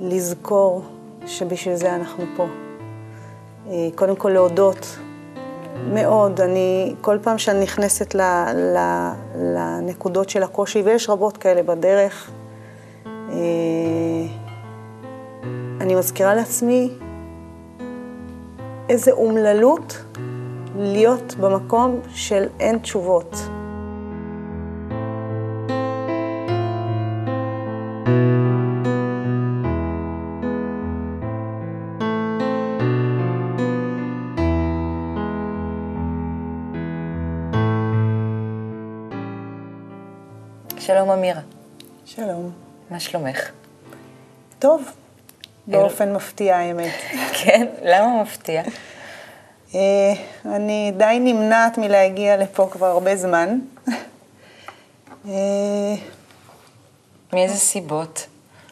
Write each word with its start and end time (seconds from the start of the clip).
לזכור 0.00 0.82
שבשביל 1.26 1.74
זה 1.74 1.94
אנחנו 1.94 2.24
פה. 2.36 2.46
אה, 3.68 3.88
קודם 3.94 4.16
כל 4.16 4.28
להודות 4.28 4.98
מאוד. 5.92 6.40
אני, 6.40 6.94
כל 7.00 7.18
פעם 7.22 7.38
שאני 7.38 7.60
נכנסת 7.62 8.14
ל, 8.14 8.20
ל, 8.54 8.78
לנקודות 9.36 10.30
של 10.30 10.42
הקושי, 10.42 10.82
ויש 10.82 11.10
רבות 11.10 11.36
כאלה 11.36 11.62
בדרך, 11.62 12.30
אה, 13.06 13.32
אני 15.80 15.94
מזכירה 15.94 16.34
לעצמי 16.34 16.90
איזה 18.88 19.10
אומללות 19.10 20.02
להיות 20.76 21.34
במקום 21.40 22.00
של 22.14 22.46
אין 22.60 22.78
תשובות. 22.78 23.36
שלום 41.10 41.18
אמירה. 41.18 41.40
שלום. 42.04 42.50
מה 42.90 43.00
שלומך? 43.00 43.50
טוב, 44.58 44.82
באופן 45.66 46.12
מפתיע 46.12 46.56
האמת. 46.56 46.92
כן? 47.44 47.66
למה 47.82 48.22
מפתיע? 48.22 48.62
אה, 49.74 50.12
אני 50.44 50.92
די 50.96 51.18
נמנעת 51.20 51.78
מלהגיע 51.78 52.36
לפה 52.36 52.68
כבר 52.70 52.86
הרבה 52.86 53.16
זמן. 53.16 53.58
אה, 55.28 55.94
מאיזה 57.32 57.56
סיבות? 57.56 58.26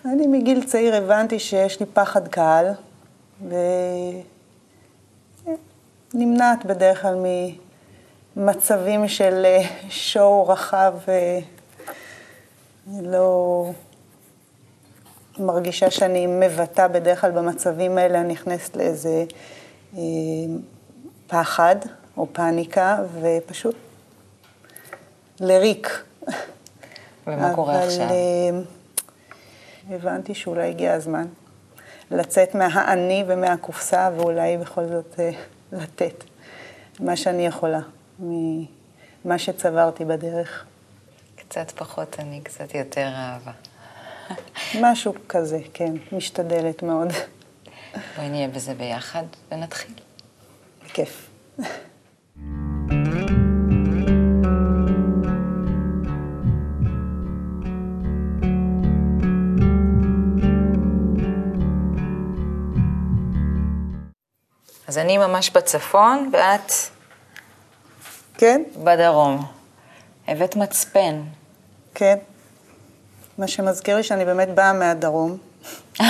אני 0.05 0.27
מגיל 0.27 0.64
צעיר 0.64 0.97
הבנתי 0.97 1.39
שיש 1.39 1.80
לי 1.80 1.86
פחד 1.86 2.28
קהל, 2.28 2.66
ונמנעת 6.14 6.64
בדרך 6.64 7.02
כלל 7.02 7.14
ממצבים 8.36 9.08
של 9.08 9.42
אה, 9.47 9.62
שואו 9.89 10.48
רחב, 10.48 10.95
לא 13.03 13.70
מרגישה 15.39 15.91
שאני 15.91 16.27
מבטא 16.27 16.86
בדרך 16.86 17.20
כלל 17.20 17.30
במצבים 17.30 17.98
האלה, 17.98 18.20
אני 18.20 18.33
נכנסת 18.33 18.77
לאיזה 18.77 19.25
פחד 21.27 21.77
או 22.17 22.27
פאניקה, 22.33 22.98
ופשוט 23.20 23.75
לריק. 25.41 26.05
ומה 27.27 27.55
קורה 27.55 27.84
עכשיו? 27.84 28.05
אבל 28.05 28.12
אה, 28.12 29.95
הבנתי 29.95 30.34
שאולי 30.34 30.69
הגיע 30.69 30.92
הזמן 30.92 31.27
לצאת 32.11 32.55
מהאני 32.55 33.25
ומהקופסה, 33.27 34.11
ואולי 34.17 34.56
בכל 34.56 34.86
זאת 34.86 35.20
אה, 35.20 35.30
לתת 35.73 36.25
מה 37.00 37.17
שאני 37.17 37.47
יכולה 37.47 37.80
ממה 38.19 39.39
שצברתי 39.39 40.05
בדרך. 40.05 40.64
קצת 41.49 41.71
פחות 41.71 42.17
אני, 42.19 42.41
קצת 42.41 42.75
יותר 42.75 43.09
אהבה. 43.15 43.53
משהו 44.81 45.15
כזה, 45.29 45.59
כן, 45.75 45.93
משתדלת 46.13 46.83
מאוד. 46.83 47.09
בואי 48.17 48.29
נהיה 48.29 48.49
בזה 48.49 48.75
ביחד 48.75 49.23
ונתחיל. 49.53 49.95
בכיף. 50.85 51.31
אז 64.89 64.99
אני 64.99 65.19
ממש 65.19 65.51
בצפון, 65.51 66.31
ואת... 66.33 66.73
כן. 68.35 68.63
בדרום. 68.85 69.47
הבאת 70.29 70.57
מצפן. 70.57 71.23
כן. 71.98 72.17
מה 73.39 73.48
שמזכיר 73.48 73.97
לי 73.97 74.03
שאני 74.03 74.25
באמת 74.25 74.48
באה 74.48 74.73
מהדרום. 74.73 75.36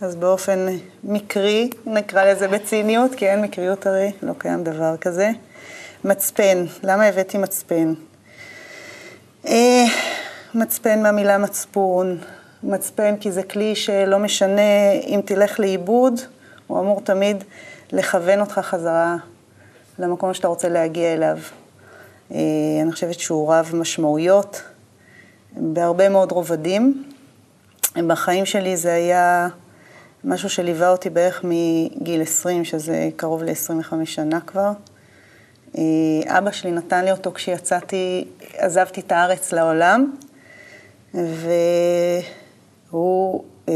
אז 0.00 0.16
באופן 0.16 0.66
מקרי, 1.04 1.70
נקרא 1.86 2.24
לזה 2.24 2.48
בציניות, 2.48 3.14
כי 3.14 3.28
אין 3.28 3.42
מקריות 3.42 3.86
הרי, 3.86 4.12
לא 4.22 4.32
קיים 4.38 4.64
דבר 4.64 4.96
כזה. 4.96 5.30
מצפן, 6.04 6.64
למה 6.82 7.04
הבאתי 7.04 7.38
מצפן? 7.38 7.94
אה, 9.46 9.84
מצפן 10.54 11.02
מהמילה 11.02 11.38
מצפון, 11.38 12.18
מצפן 12.62 13.16
כי 13.16 13.32
זה 13.32 13.42
כלי 13.42 13.76
שלא 13.76 14.18
משנה 14.18 14.92
אם 15.06 15.20
תלך 15.24 15.60
לאיבוד, 15.60 16.20
הוא 16.66 16.80
אמור 16.80 17.00
תמיד 17.00 17.44
לכוון 17.92 18.40
אותך 18.40 18.60
חזרה 18.62 19.16
למקום 19.98 20.34
שאתה 20.34 20.48
רוצה 20.48 20.68
להגיע 20.68 21.14
אליו. 21.14 21.38
אה, 22.34 22.38
אני 22.82 22.92
חושבת 22.92 23.20
שהוא 23.20 23.54
רב 23.54 23.70
משמעויות 23.74 24.62
בהרבה 25.52 26.08
מאוד 26.08 26.32
רובדים. 26.32 27.04
בחיים 28.06 28.46
שלי 28.46 28.76
זה 28.76 28.92
היה 28.92 29.48
משהו 30.24 30.50
שליווה 30.50 30.90
אותי 30.90 31.10
בערך 31.10 31.44
מגיל 31.44 32.22
20, 32.22 32.64
שזה 32.64 33.08
קרוב 33.16 33.42
ל-25 33.42 33.92
שנה 34.04 34.40
כבר. 34.40 34.70
אה, 35.78 36.38
אבא 36.38 36.50
שלי 36.50 36.70
נתן 36.70 37.04
לי 37.04 37.10
אותו 37.10 37.32
כשיצאתי, 37.32 38.24
עזבתי 38.56 39.00
את 39.00 39.12
הארץ 39.12 39.52
לעולם, 39.52 40.12
והוא 42.90 43.44
אה, 43.68 43.74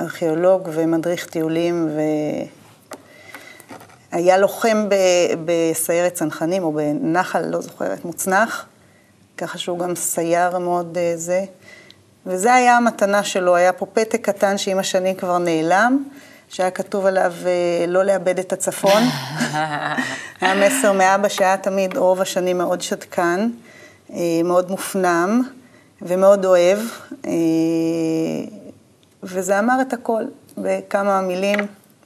ארכיאולוג 0.00 0.68
ומדריך 0.72 1.26
טיולים, 1.26 1.88
והיה 4.12 4.38
לוחם 4.38 4.88
בסיירת 5.44 6.14
צנחנים, 6.14 6.62
או 6.62 6.72
בנחל, 6.72 7.46
לא 7.46 7.60
זוכרת, 7.60 8.04
מוצנח, 8.04 8.66
ככה 9.36 9.58
שהוא 9.58 9.78
גם 9.78 9.96
סייר 9.96 10.58
מאוד 10.58 10.98
אה, 10.98 11.12
זה. 11.16 11.44
וזה 12.26 12.54
היה 12.54 12.76
המתנה 12.76 13.22
שלו, 13.22 13.56
היה 13.56 13.72
פה 13.72 13.86
פתק 13.86 14.20
קטן 14.24 14.58
שעם 14.58 14.78
השנים 14.78 15.14
כבר 15.14 15.38
נעלם, 15.38 16.04
שהיה 16.48 16.70
כתוב 16.70 17.06
עליו 17.06 17.32
אה, 17.46 17.84
לא 17.88 18.02
לאבד 18.02 18.38
את 18.38 18.52
הצפון. 18.52 19.02
היה 20.40 20.68
מסר 20.68 20.92
מאבא 20.92 21.28
שהיה 21.28 21.56
תמיד 21.56 21.96
רוב 21.96 22.20
השנים 22.20 22.58
מאוד 22.58 22.80
שתקן, 22.80 23.50
אה, 24.12 24.18
מאוד 24.44 24.70
מופנם 24.70 25.42
ומאוד 26.02 26.44
אוהב, 26.44 26.78
וזה 29.22 29.58
אמר 29.58 29.80
את 29.80 29.92
הכל 29.92 30.22
בכמה 30.58 31.20
מילים, 31.20 31.58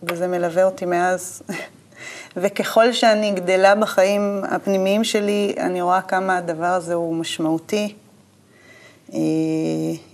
וזה 0.03 0.27
מלווה 0.27 0.65
אותי 0.65 0.87
מאז. 0.87 1.43
וככל 2.37 2.93
שאני 2.93 3.33
גדלה 3.33 3.75
בחיים 3.75 4.43
הפנימיים 4.49 5.05
שלי, 5.05 5.55
אני 5.59 5.83
רואה 5.83 6.03
כמה 6.03 6.37
הדבר 6.37 6.67
הזה 6.67 6.95
הוא 6.95 7.15
משמעותי. 7.15 7.95
אה, 9.13 9.19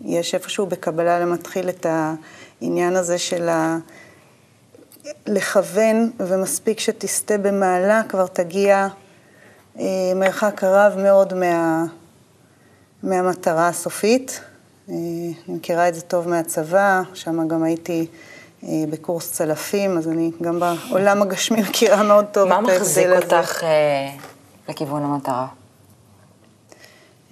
יש 0.05 0.35
איפשהו 0.35 0.67
בקבלה 0.67 1.21
למתחיל 1.21 1.69
את 1.69 1.87
העניין 1.91 2.97
הזה 2.97 3.19
של 3.19 3.49
ה... 3.49 3.79
לכוון, 5.27 6.11
ומספיק 6.21 6.81
שתסטה 6.81 7.39
במעלה, 7.39 8.03
כבר 8.09 8.27
תגיע 8.27 8.89
אה, 9.79 9.85
מרחק 10.17 10.65
רב 10.65 10.99
מאוד 10.99 11.35
מה, 11.35 11.85
מהמטרה 13.03 13.69
הסופית. 13.69 14.41
אה, 14.89 14.95
אני 14.95 15.35
מכירה 15.57 15.89
את 15.89 15.95
זה 15.95 16.01
טוב 16.01 16.29
מהצבא, 16.29 17.03
שם 17.15 17.49
גם 17.49 17.63
הייתי 17.63 18.07
בקורס 18.62 19.32
צלפים, 19.32 19.98
אז 19.98 20.09
אני 20.09 20.31
גם 20.43 20.60
בעולם 20.60 21.22
הגשמי 21.22 21.60
מכירה 21.62 22.03
מאוד 22.03 22.25
טוב 22.32 22.47
את 22.47 22.53
ההבדל 22.53 22.72
הזה. 22.72 23.09
מה 23.09 23.16
מחזיק 23.16 23.32
אותך 23.32 23.65
לכיוון 24.69 25.03
המטרה? 25.03 25.47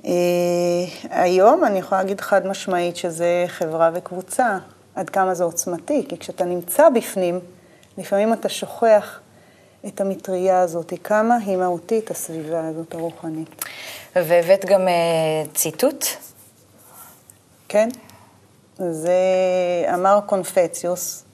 אה, 0.05 0.11
היום 1.11 1.65
אני 1.65 1.79
יכולה 1.79 2.03
להגיד 2.03 2.21
חד 2.21 2.47
משמעית 2.47 2.97
שזה 2.97 3.45
חברה 3.47 3.91
וקבוצה, 3.95 4.59
עד 4.95 5.11
כמה 5.11 5.35
זה 5.35 5.45
עוצמתי, 5.45 6.07
כי 6.09 6.19
כשאתה 6.19 6.45
נמצא 6.45 6.89
בפנים, 6.89 7.41
לפעמים 7.99 8.33
אתה 8.33 8.49
שוכח 8.49 9.21
את 9.87 10.01
המטריה 10.01 10.61
הזאת, 10.61 10.93
כמה 11.05 11.37
היא 11.37 11.57
מהותית 11.57 12.11
הסביבה 12.11 12.69
הזאת 12.69 12.95
הרוחנית. 12.95 13.65
והבאת 14.17 14.65
גם 14.65 14.81
ציטוט? 15.55 16.05
כן. 17.69 17.89
זה 18.79 19.13
אמר 19.95 20.21
קונפציוס, 20.27 21.25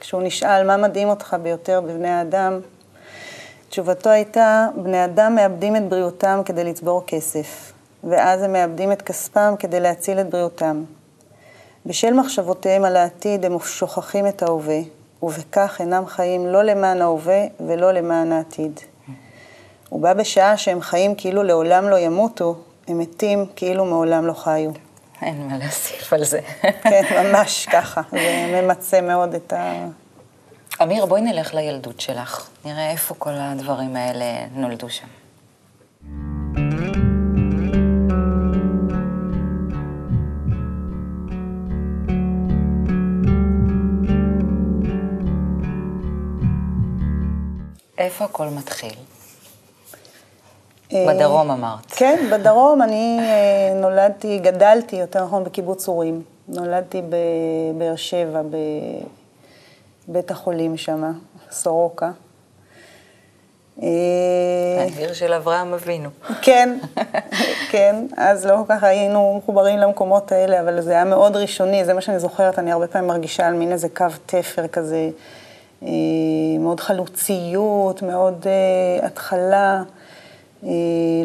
כשהוא 0.00 0.22
נשאל 0.22 0.66
מה 0.66 0.76
מדהים 0.76 1.08
אותך 1.08 1.36
ביותר 1.42 1.80
בבני 1.80 2.08
האדם, 2.08 2.60
תשובתו 3.68 4.10
הייתה, 4.10 4.68
בני 4.76 5.04
אדם 5.04 5.34
מאבדים 5.34 5.76
את 5.76 5.88
בריאותם 5.88 6.40
כדי 6.44 6.64
לצבור 6.64 7.04
כסף. 7.06 7.72
ואז 8.04 8.42
הם 8.42 8.52
מאבדים 8.52 8.92
את 8.92 9.02
כספם 9.02 9.54
כדי 9.58 9.80
להציל 9.80 10.20
את 10.20 10.30
בריאותם. 10.30 10.84
בשל 11.86 12.12
מחשבותיהם 12.12 12.84
על 12.84 12.96
העתיד 12.96 13.44
הם 13.44 13.58
שוכחים 13.58 14.26
את 14.26 14.42
ההווה, 14.42 14.80
ובכך 15.22 15.76
אינם 15.80 16.06
חיים 16.06 16.46
לא 16.46 16.62
למען 16.62 17.02
ההווה 17.02 17.44
ולא 17.60 17.92
למען 17.92 18.32
העתיד. 18.32 18.80
ובה 19.92 20.14
בשעה 20.14 20.56
שהם 20.56 20.80
חיים 20.80 21.14
כאילו 21.14 21.42
לעולם 21.42 21.88
לא 21.88 21.98
ימותו, 21.98 22.56
הם 22.88 22.98
מתים 22.98 23.46
כאילו 23.56 23.84
מעולם 23.84 24.26
לא 24.26 24.32
חיו. 24.32 24.70
אין 25.22 25.48
מה 25.48 25.58
להוסיף 25.58 26.12
על 26.12 26.24
זה. 26.24 26.40
כן, 26.82 27.02
ממש 27.24 27.66
ככה. 27.72 28.00
זה 28.10 28.62
ממצה 28.62 29.00
מאוד 29.00 29.34
את 29.34 29.52
ה... 29.52 29.86
אמיר, 30.82 31.06
בואי 31.06 31.20
נלך 31.20 31.54
לילדות 31.54 32.00
שלך. 32.00 32.48
נראה 32.64 32.90
איפה 32.90 33.14
כל 33.14 33.30
הדברים 33.34 33.96
האלה 33.96 34.24
נולדו 34.54 34.90
שם. 34.90 35.06
איפה 47.98 48.24
הכל 48.24 48.46
מתחיל? 48.46 48.94
בדרום 51.08 51.50
אמרת. 51.50 51.86
כן, 51.88 52.26
בדרום 52.32 52.82
אני 52.82 53.18
אה, 53.20 53.80
נולדתי, 53.80 54.38
גדלתי, 54.38 54.96
יותר 54.96 55.24
נכון, 55.24 55.44
בקיבוץ 55.44 55.88
אורים. 55.88 56.22
נולדתי 56.48 57.02
בבאר 57.02 57.96
שבע, 57.96 58.42
בבית 60.08 60.30
החולים 60.30 60.76
שם, 60.76 61.12
סורוקה. 61.50 62.10
אה, 63.82 63.88
העיר 64.78 65.12
של 65.12 65.32
אברהם 65.32 65.74
אבינו. 65.74 66.08
כן, 66.42 66.78
כן, 67.70 68.06
אז 68.16 68.46
לא 68.46 68.56
כל 68.56 68.74
כך 68.74 68.82
היינו 68.82 69.34
מחוברים 69.38 69.78
למקומות 69.78 70.32
האלה, 70.32 70.60
אבל 70.60 70.80
זה 70.80 70.92
היה 70.92 71.04
מאוד 71.04 71.36
ראשוני, 71.36 71.84
זה 71.84 71.94
מה 71.94 72.00
שאני 72.00 72.18
זוכרת, 72.18 72.58
אני 72.58 72.72
הרבה 72.72 72.86
פעמים 72.86 73.08
מרגישה 73.08 73.46
על 73.46 73.54
מין 73.54 73.72
איזה 73.72 73.88
קו 73.88 74.06
תפר 74.26 74.66
כזה, 74.66 75.10
אה, 75.82 75.88
מאוד 76.58 76.80
חלוציות, 76.80 78.02
מאוד 78.02 78.46
התחלה. 79.02 79.82
אה, 80.64 80.68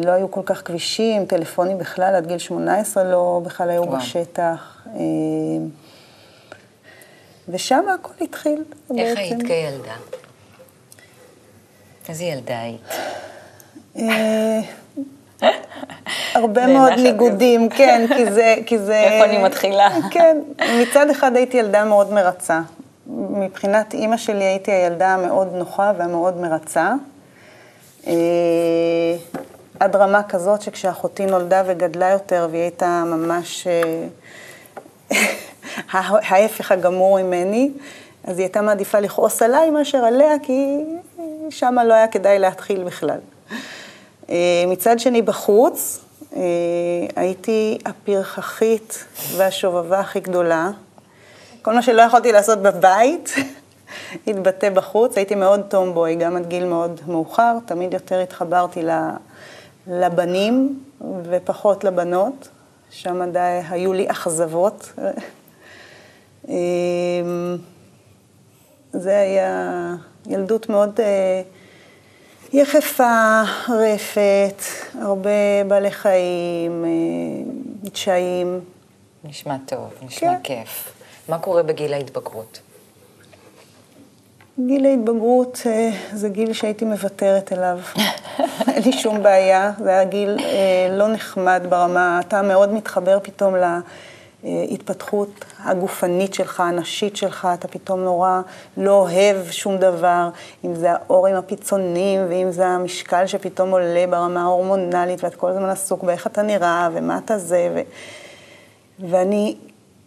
לא 0.04 0.10
היו 0.10 0.30
כל 0.30 0.42
כך 0.46 0.62
כבישים, 0.64 1.26
טלפונים 1.26 1.78
בכלל, 1.78 2.14
עד 2.14 2.26
גיל 2.26 2.38
18 2.38 3.04
לא 3.04 3.40
בכלל 3.44 3.70
היו 3.70 3.82
וואו. 3.82 3.98
בשטח. 3.98 4.86
אה, 4.86 5.00
ושם 7.48 7.84
הכל 7.94 8.12
התחיל. 8.20 8.64
איך 8.98 9.18
בעצם. 9.18 9.18
היית 9.18 9.46
כילדה? 9.46 9.94
איזה 12.08 12.24
ילדה 12.24 12.60
היית? 12.60 12.94
אה, 13.98 14.60
הרבה 16.34 16.66
מאוד 16.66 16.92
ניגודים, 16.92 17.68
כן, 17.68 18.06
כי 18.16 18.32
זה, 18.32 18.54
כי 18.66 18.78
זה... 18.78 19.00
איפה 19.06 19.24
אני 19.24 19.42
מתחילה? 19.42 19.88
כן, 20.12 20.36
מצד 20.82 21.10
אחד 21.10 21.36
הייתי 21.36 21.56
ילדה 21.56 21.84
מאוד 21.84 22.12
מרצה. 22.12 22.60
מבחינת 23.30 23.94
אימא 23.94 24.16
שלי 24.16 24.44
הייתי 24.44 24.72
הילדה 24.72 25.14
המאוד 25.14 25.54
נוחה 25.54 25.92
והמאוד 25.98 26.36
מרצה. 26.36 26.94
אה, 28.06 28.12
עד 29.80 29.96
רמה 29.96 30.22
כזאת 30.22 30.62
שכשאחותי 30.62 31.26
נולדה 31.26 31.62
וגדלה 31.66 32.10
יותר 32.10 32.48
והיא 32.50 32.62
הייתה 32.62 33.02
ממש 33.06 33.66
אה, 33.66 34.06
ההפך 36.28 36.72
הגמור 36.72 37.22
ממני, 37.22 37.70
אז 38.24 38.38
היא 38.38 38.44
הייתה 38.44 38.62
מעדיפה 38.62 39.00
לכעוס 39.00 39.42
עליי 39.42 39.70
מאשר 39.70 39.98
עליה, 39.98 40.38
כי 40.42 40.76
שם 41.50 41.76
לא 41.84 41.94
היה 41.94 42.08
כדאי 42.08 42.38
להתחיל 42.38 42.84
בכלל. 42.84 43.18
אה, 44.30 44.64
מצד 44.66 44.98
שני, 44.98 45.22
בחוץ, 45.22 46.00
הייתי 47.16 47.78
הפרחחית 47.84 49.04
והשובבה 49.36 50.00
הכי 50.00 50.20
גדולה. 50.20 50.70
כל 51.62 51.74
מה 51.74 51.82
שלא 51.82 52.02
יכולתי 52.02 52.32
לעשות 52.32 52.62
בבית, 52.62 53.34
התבטא 54.26 54.70
בחוץ. 54.70 55.16
הייתי 55.16 55.34
מאוד 55.34 55.60
טומבוי, 55.68 56.14
גם 56.14 56.36
עד 56.36 56.46
גיל 56.46 56.64
מאוד 56.64 57.00
מאוחר, 57.06 57.56
תמיד 57.66 57.94
יותר 57.94 58.20
התחברתי 58.20 58.82
לבנים 59.86 60.80
ופחות 61.24 61.84
לבנות, 61.84 62.48
שם 62.90 63.22
עדיין 63.22 63.64
היו 63.70 63.92
לי 63.92 64.10
אכזבות. 64.10 64.92
אמ, 66.48 67.56
זה 68.92 69.18
היה 69.18 69.94
ילדות 70.26 70.68
מאוד 70.68 71.00
אה, 71.00 71.42
יחפה, 72.52 73.42
רפת, 73.68 74.62
הרבה 75.00 75.64
בעלי 75.68 75.90
חיים, 75.90 76.84
אה, 76.84 76.90
דשאים. 77.82 78.60
נשמע 79.24 79.56
טוב, 79.66 79.94
נשמע 80.02 80.34
כן. 80.34 80.40
כיף. 80.42 80.92
מה 81.28 81.38
קורה 81.38 81.62
בגיל 81.62 81.94
ההתבגרות? 81.94 82.60
גיל 84.66 84.86
ההתבגרות 84.86 85.62
אה, 85.66 85.90
זה 86.12 86.28
גיל 86.28 86.52
שהייתי 86.52 86.84
מוותרת 86.84 87.52
אליו. 87.52 87.78
אין 88.74 88.82
לי 88.82 88.92
שום 88.92 89.22
בעיה, 89.22 89.72
זה 89.78 89.90
היה 89.90 90.04
גיל 90.04 90.36
אה, 90.40 90.96
לא 90.96 91.08
נחמד 91.08 91.62
ברמה, 91.68 92.20
אתה 92.20 92.42
מאוד 92.42 92.72
מתחבר 92.72 93.18
פתאום 93.22 93.54
להתפתחות 94.44 95.44
הגופנית 95.58 96.34
שלך, 96.34 96.60
הנשית 96.60 97.16
שלך, 97.16 97.48
אתה 97.54 97.68
פתאום 97.68 98.00
נורא 98.00 98.40
לא 98.76 98.92
אוהב 98.92 99.50
שום 99.50 99.76
דבר, 99.76 100.28
אם 100.64 100.74
זה 100.74 100.92
האור 100.92 101.26
עם 101.26 101.36
הפיצונים, 101.36 102.20
ואם 102.28 102.50
זה 102.50 102.66
המשקל 102.66 103.26
שפתאום 103.26 103.70
עולה 103.70 104.04
ברמה 104.10 104.42
ההורמונלית, 104.42 105.24
ואת 105.24 105.34
כל 105.34 105.50
הזמן 105.50 105.68
עסוק 105.68 106.02
באיך 106.02 106.26
אתה 106.26 106.42
נראה, 106.42 106.88
ומה 106.92 107.18
אתה 107.24 107.38
זה, 107.38 107.70
ו... 107.74 107.80
ואני 109.10 109.56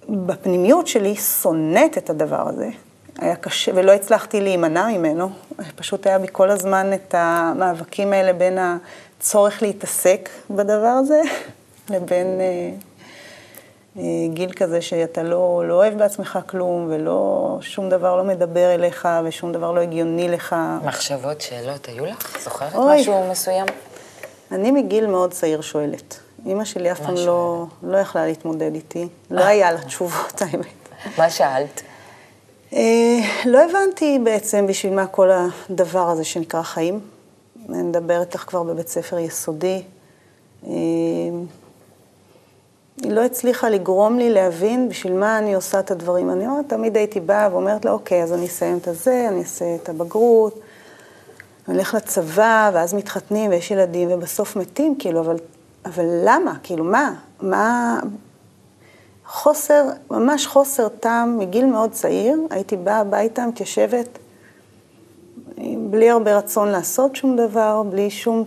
בפנימיות 0.09 0.87
שלי 0.87 1.15
שונאת 1.15 1.97
את 1.97 2.09
הדבר 2.09 2.47
הזה. 2.49 2.69
היה 3.19 3.35
קשה, 3.35 3.71
ולא 3.75 3.91
הצלחתי 3.91 4.41
להימנע 4.41 4.87
ממנו. 4.87 5.29
פשוט 5.75 6.07
היה 6.07 6.19
בי 6.19 6.27
כל 6.31 6.49
הזמן 6.49 6.93
את 6.93 7.15
המאבקים 7.17 8.13
האלה 8.13 8.33
בין 8.33 8.57
הצורך 9.19 9.61
להתעסק 9.61 10.29
בדבר 10.49 10.93
הזה, 10.99 11.21
לבין 11.93 12.27
אה, 12.41 12.69
אה, 13.97 14.03
גיל 14.33 14.51
כזה 14.51 14.81
שאתה 14.81 15.23
לא, 15.23 15.63
לא 15.67 15.73
אוהב 15.73 15.97
בעצמך 15.97 16.39
כלום, 16.45 16.87
ולא, 16.89 17.57
שום 17.61 17.89
דבר 17.89 18.15
לא 18.15 18.23
מדבר 18.23 18.73
אליך, 18.73 19.07
ושום 19.25 19.51
דבר 19.51 19.71
לא 19.71 19.81
הגיוני 19.81 20.29
לך. 20.29 20.55
מחשבות, 20.85 21.41
שאלות, 21.41 21.87
היו 21.87 22.05
לך? 22.05 22.37
זוכרת 22.43 22.75
אוי, 22.75 23.01
משהו 23.01 23.29
מסוים? 23.31 23.65
אני 24.51 24.71
מגיל 24.71 25.07
מאוד 25.07 25.31
צעיר 25.31 25.61
שואלת. 25.61 26.19
אימא 26.45 26.65
שלי 26.65 26.91
אף 26.91 26.99
פעם 26.99 27.15
לא, 27.15 27.65
לא 27.83 27.97
יכלה 27.97 28.25
להתמודד 28.25 28.75
איתי. 28.75 29.07
לא 29.31 29.43
היה 29.43 29.71
לה 29.71 29.81
תשובות, 29.81 30.41
האמת. 30.51 30.65
מה 31.17 31.29
שאלת? 31.29 31.81
אה, 32.73 33.19
לא 33.45 33.59
הבנתי 33.63 34.19
בעצם 34.23 34.67
בשביל 34.67 34.93
מה 34.93 35.07
כל 35.07 35.29
הדבר 35.69 36.09
הזה 36.09 36.23
שנקרא 36.23 36.61
חיים. 36.61 36.99
אני 37.69 37.83
מדברת 37.83 38.27
איתך 38.27 38.39
כבר 38.39 38.63
בבית 38.63 38.87
ספר 38.87 39.19
יסודי. 39.19 39.83
אה, 40.67 40.71
היא 43.01 43.11
לא 43.11 43.21
הצליחה 43.21 43.69
לגרום 43.69 44.17
לי 44.17 44.29
להבין 44.29 44.89
בשביל 44.89 45.13
מה 45.13 45.37
אני 45.37 45.53
עושה 45.53 45.79
את 45.79 45.91
הדברים. 45.91 46.29
אני 46.29 46.47
אומרת, 46.47 46.69
תמיד 46.69 46.97
הייתי 46.97 47.19
באה 47.19 47.49
ואומרת 47.51 47.85
לה, 47.85 47.91
אוקיי, 47.91 48.23
אז 48.23 48.33
אני 48.33 48.45
אסיים 48.45 48.77
את 48.77 48.87
הזה, 48.87 49.25
אני 49.29 49.39
אעשה 49.39 49.75
את 49.75 49.89
הבגרות, 49.89 50.59
אני 51.67 51.77
אלך 51.77 51.93
לצבא, 51.93 52.71
ואז 52.73 52.93
מתחתנים 52.93 53.51
ויש 53.51 53.71
ילדים, 53.71 54.11
ובסוף 54.11 54.55
מתים, 54.55 54.95
כאילו, 54.99 55.19
אבל, 55.19 55.35
אבל 55.85 56.05
למה? 56.23 56.55
כאילו, 56.63 56.83
מה? 56.83 57.13
מה... 57.41 57.99
חוסר, 59.31 59.83
ממש 60.09 60.47
חוסר 60.47 60.87
טעם 60.89 61.37
מגיל 61.37 61.65
מאוד 61.65 61.91
צעיר, 61.91 62.37
הייתי 62.49 62.77
באה 62.77 62.99
הביתה, 62.99 63.45
מתיישבת, 63.45 64.19
בלי 65.89 66.09
הרבה 66.09 66.37
רצון 66.37 66.67
לעשות 66.67 67.15
שום 67.15 67.35
דבר, 67.35 67.83
בלי 67.89 68.09
שום 68.09 68.43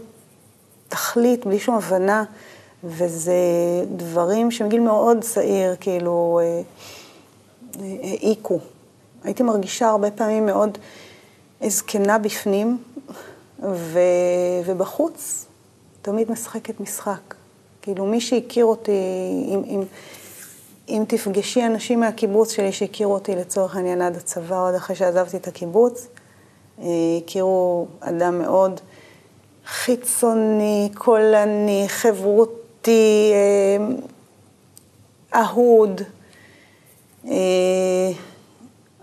תכלית, 0.88 1.46
בלי 1.46 1.58
שום 1.58 1.74
הבנה, 1.74 2.24
וזה 2.84 3.34
דברים 3.96 4.50
שמגיל 4.50 4.80
מאוד 4.80 5.18
צעיר, 5.20 5.76
כאילו, 5.80 6.40
אה, 6.42 6.62
אה, 7.80 7.96
העיקו. 8.02 8.58
הייתי 9.24 9.42
מרגישה 9.42 9.88
הרבה 9.88 10.10
פעמים 10.10 10.46
מאוד 10.46 10.78
זקנה 11.66 12.18
בפנים, 12.18 12.78
ו... 13.62 13.98
ובחוץ 14.66 15.46
תמיד 16.02 16.30
משחקת 16.30 16.80
משחק. 16.80 17.34
כאילו, 17.82 18.06
מי 18.06 18.20
שהכיר 18.20 18.64
אותי 18.64 18.92
עם... 19.48 19.62
עם 19.66 19.82
אם 20.88 21.04
תפגשי 21.08 21.66
אנשים 21.66 22.00
מהקיבוץ 22.00 22.52
שלי 22.52 22.72
שהכירו 22.72 23.14
אותי 23.14 23.36
לצורך 23.36 23.76
העניין 23.76 24.02
עד 24.02 24.16
הצבא, 24.16 24.68
עוד 24.68 24.74
אחרי 24.74 24.96
שעזבתי 24.96 25.36
את 25.36 25.48
הקיבוץ, 25.48 26.06
אה, 26.78 26.86
הכירו 27.22 27.86
אדם 28.00 28.38
מאוד 28.38 28.80
חיצוני, 29.66 30.90
קולני, 30.94 31.84
חברותי, 31.88 33.32
אה, 33.32 33.86
אהוד, 35.40 36.00
אה, 37.26 37.32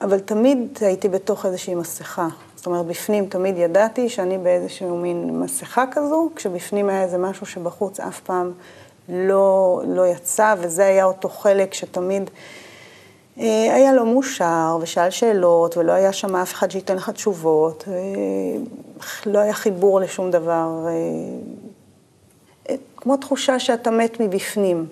אבל 0.01 0.19
תמיד 0.19 0.77
הייתי 0.81 1.09
בתוך 1.09 1.45
איזושהי 1.45 1.75
מסכה. 1.75 2.27
זאת 2.55 2.65
אומרת, 2.65 2.85
בפנים 2.85 3.25
תמיד 3.25 3.57
ידעתי 3.57 4.09
שאני 4.09 4.37
באיזשהו 4.37 4.97
מין 4.97 5.39
מסכה 5.39 5.85
כזו, 5.91 6.29
כשבפנים 6.35 6.89
היה 6.89 7.03
איזה 7.03 7.17
משהו 7.17 7.45
שבחוץ 7.45 7.99
אף 7.99 8.19
פעם 8.19 8.51
לא, 9.09 9.81
לא 9.87 10.07
יצא, 10.07 10.55
וזה 10.59 10.85
היה 10.85 11.05
אותו 11.05 11.29
חלק 11.29 11.73
שתמיד 11.73 12.29
אה, 13.39 13.73
היה 13.73 13.93
לו 13.93 14.05
מאושר, 14.05 14.77
ושאל 14.81 15.09
שאלות, 15.09 15.77
ולא 15.77 15.91
היה 15.91 16.13
שם 16.13 16.35
אף 16.35 16.53
אחד 16.53 16.71
שייתן 16.71 16.95
לך 16.95 17.09
תשובות, 17.09 17.83
אה, 17.87 17.93
לא 19.25 19.39
היה 19.39 19.53
חיבור 19.53 19.99
לשום 19.99 20.31
דבר, 20.31 20.87
אה, 20.87 22.75
כמו 22.97 23.17
תחושה 23.17 23.59
שאתה 23.59 23.91
מת 23.91 24.19
מבפנים. 24.19 24.85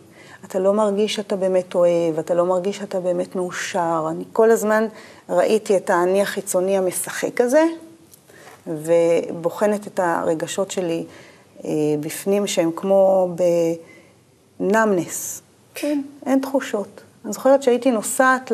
אתה 0.46 0.60
לא 0.60 0.74
מרגיש 0.74 1.16
שאתה 1.16 1.36
באמת 1.36 1.76
אוהב, 1.76 2.20
אתה 2.20 2.34
לא 2.34 2.46
מרגיש 2.46 2.78
שאתה 2.78 3.00
באמת 3.00 3.36
מאושר. 3.36 4.08
אני 4.10 4.24
כל 4.34 4.52
הזמן 4.52 4.88
ראיתי 5.30 5.78
את 5.78 5.90
האני 5.90 6.22
החיצוני 6.22 6.78
המשחק 6.78 7.42
הזה, 7.42 7.64
ובוחנת 8.68 9.88
את 9.88 10.00
הרגשות 10.04 10.72
שלי 10.72 11.06
אה, 11.66 11.70
בפנים, 12.00 12.48
שהם 12.48 12.72
כמו 12.76 13.28
בנמנס. 14.60 15.42
כן, 15.76 16.02
אין 16.26 16.40
תחושות. 16.40 17.02
אני 17.26 17.34
זוכרת 17.34 17.64
שהייתי 17.64 17.92
נוסעת 17.92 18.52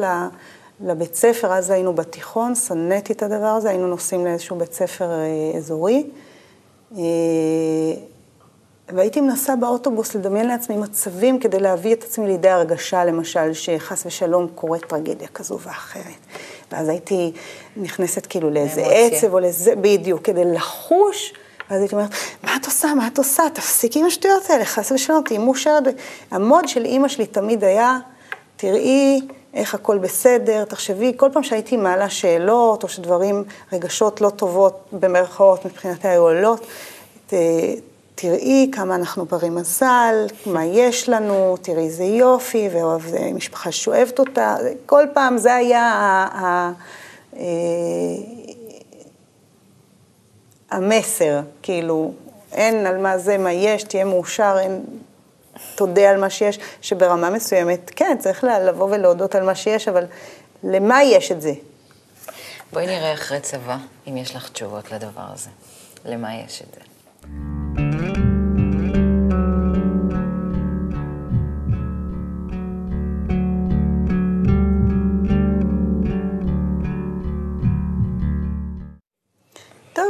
לבית 0.81 1.15
ספר, 1.15 1.53
אז 1.53 1.69
היינו 1.69 1.93
בתיכון, 1.93 2.55
שנאתי 2.55 3.13
את 3.13 3.23
הדבר 3.23 3.45
הזה, 3.45 3.69
היינו 3.69 3.87
נוסעים 3.87 4.25
לאיזשהו 4.25 4.55
בית 4.55 4.73
ספר 4.73 5.11
אה, 5.11 5.57
אזורי. 5.57 6.03
אה, 6.97 7.01
והייתי 8.89 9.21
מנסה 9.21 9.55
באוטובוס 9.55 10.15
לדמיין 10.15 10.47
לעצמי 10.47 10.77
מצבים 10.77 11.39
כדי 11.39 11.59
להביא 11.59 11.93
את 11.93 12.03
עצמי 12.03 12.27
לידי 12.27 12.49
הרגשה, 12.49 13.05
למשל, 13.05 13.53
שחס 13.53 14.05
ושלום 14.05 14.47
קורית 14.55 14.85
טרגדיה 14.85 15.27
כזו 15.27 15.59
ואחרת. 15.59 16.03
ואז 16.71 16.89
הייתי 16.89 17.31
נכנסת 17.77 18.25
כאילו 18.25 18.49
לאיזה 18.49 18.85
עצב 18.85 19.33
או 19.33 19.39
לזה, 19.39 19.75
בדיוק, 19.75 20.21
כדי 20.21 20.45
לחוש, 20.45 21.33
ואז 21.69 21.79
הייתי 21.79 21.95
אומרת, 21.95 22.09
מה 22.43 22.55
את 22.55 22.65
עושה, 22.65 22.93
מה 22.93 23.07
את 23.07 23.17
עושה, 23.17 23.43
תפסיקי 23.53 23.99
עם 23.99 24.05
השטויות 24.05 24.49
האלה, 24.49 24.65
חס 24.65 24.91
ושלום, 24.91 25.21
תהיי 25.25 25.37
מאושרת. 25.37 25.83
המוד 26.31 26.67
של 26.67 26.85
אימא 26.85 27.07
שלי 27.07 27.25
תמיד 27.25 27.63
היה, 27.63 27.97
תראי 28.57 29.21
איך 29.53 29.73
הכל 29.73 29.97
בסדר, 29.97 30.63
תחשבי, 30.63 31.13
כל 31.17 31.29
פעם 31.33 31.43
שהייתי 31.43 31.77
מעלה 31.77 32.09
שאלות, 32.09 32.83
או 32.83 32.89
שדברים, 32.89 33.43
רגשות 33.73 34.21
לא 34.21 34.29
טובות, 34.29 34.79
במרכאות, 34.91 35.65
מבחינתי 35.65 36.07
היו 36.07 36.21
עולות, 36.21 36.65
תראי 38.15 38.69
כמה 38.71 38.95
אנחנו 38.95 39.25
ברי 39.25 39.49
מזל, 39.49 40.25
מה 40.45 40.65
יש 40.65 41.09
לנו, 41.09 41.57
תראי 41.61 41.83
איזה 41.83 42.03
יופי, 42.03 42.69
ואוהב, 42.73 43.01
משפחה 43.33 43.71
שאוהבת 43.71 44.19
אותה, 44.19 44.55
כל 44.85 45.03
פעם 45.13 45.37
זה 45.37 45.55
היה 45.55 45.83
ה... 45.83 46.71
המסר, 50.75 51.39
כאילו, 51.61 52.13
אין 52.51 52.85
על 52.85 52.97
מה 52.97 53.17
זה, 53.17 53.37
מה 53.37 53.51
יש, 53.51 53.83
תהיה 53.83 54.05
מאושר, 54.05 54.55
אין, 54.59 54.83
תודה 55.75 56.09
על 56.09 56.19
מה 56.19 56.29
שיש, 56.29 56.59
שברמה 56.81 57.29
מסוימת, 57.29 57.91
כן, 57.95 58.17
צריך 58.19 58.43
לבוא 58.43 58.85
ולהודות 58.91 59.35
על 59.35 59.43
מה 59.43 59.55
שיש, 59.55 59.87
אבל 59.87 60.05
למה 60.63 61.03
יש 61.03 61.31
את 61.31 61.41
זה? 61.41 61.53
בואי 62.73 62.85
נראה 62.85 63.13
אחרי 63.13 63.39
צבא, 63.39 63.77
אם 64.07 64.17
יש 64.17 64.35
לך 64.35 64.49
תשובות 64.49 64.91
לדבר 64.91 65.25
הזה. 65.33 65.49
למה 66.05 66.35
יש 66.35 66.61
את 66.61 66.75
זה? 66.75 66.81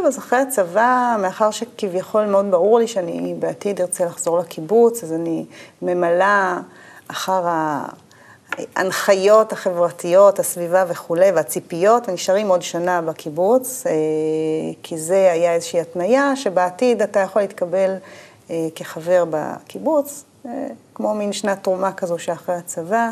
אז 0.08 0.18
אחרי 0.18 0.40
הצבא, 0.40 1.18
מאחר 1.22 1.52
שכביכול 1.52 2.26
מאוד 2.26 2.52
ברור 2.52 2.80
לי 2.80 2.88
שאני 2.88 3.36
בעתיד 3.40 3.82
ארצה 3.82 4.06
לחזור 4.06 4.40
לקיבוץ, 4.40 5.04
אז 5.04 5.14
אני 5.14 5.46
ממלאה 5.82 6.60
אחר 7.08 7.44
ההנחיות 8.76 9.54
החברתיות, 9.54 10.40
הסביבה 10.40 10.86
וכולי, 10.88 11.32
והציפיות, 11.32 12.10
ונשארים 12.10 12.48
עוד 12.48 12.62
שנה 12.62 13.02
בקיבוץ, 13.02 13.84
אה, 13.88 13.92
כי 14.84 14.98
זה 14.98 15.32
היה 15.32 15.54
איזושהי 15.54 15.82
התניה 15.82 16.36
שבעתיד 16.36 17.02
אתה 17.02 17.20
יכול 17.20 17.42
להתקבל 17.42 17.96
אה, 18.50 18.68
כחבר 18.76 19.26
בקיבוץ, 19.30 20.24
אה, 20.46 20.68
כמו 20.96 21.14
מין 21.14 21.34
שנת 21.34 21.64
תרומה 21.64 21.94
כזו 21.94 22.20
שאחרי 22.20 22.56
הצבא. 22.56 23.12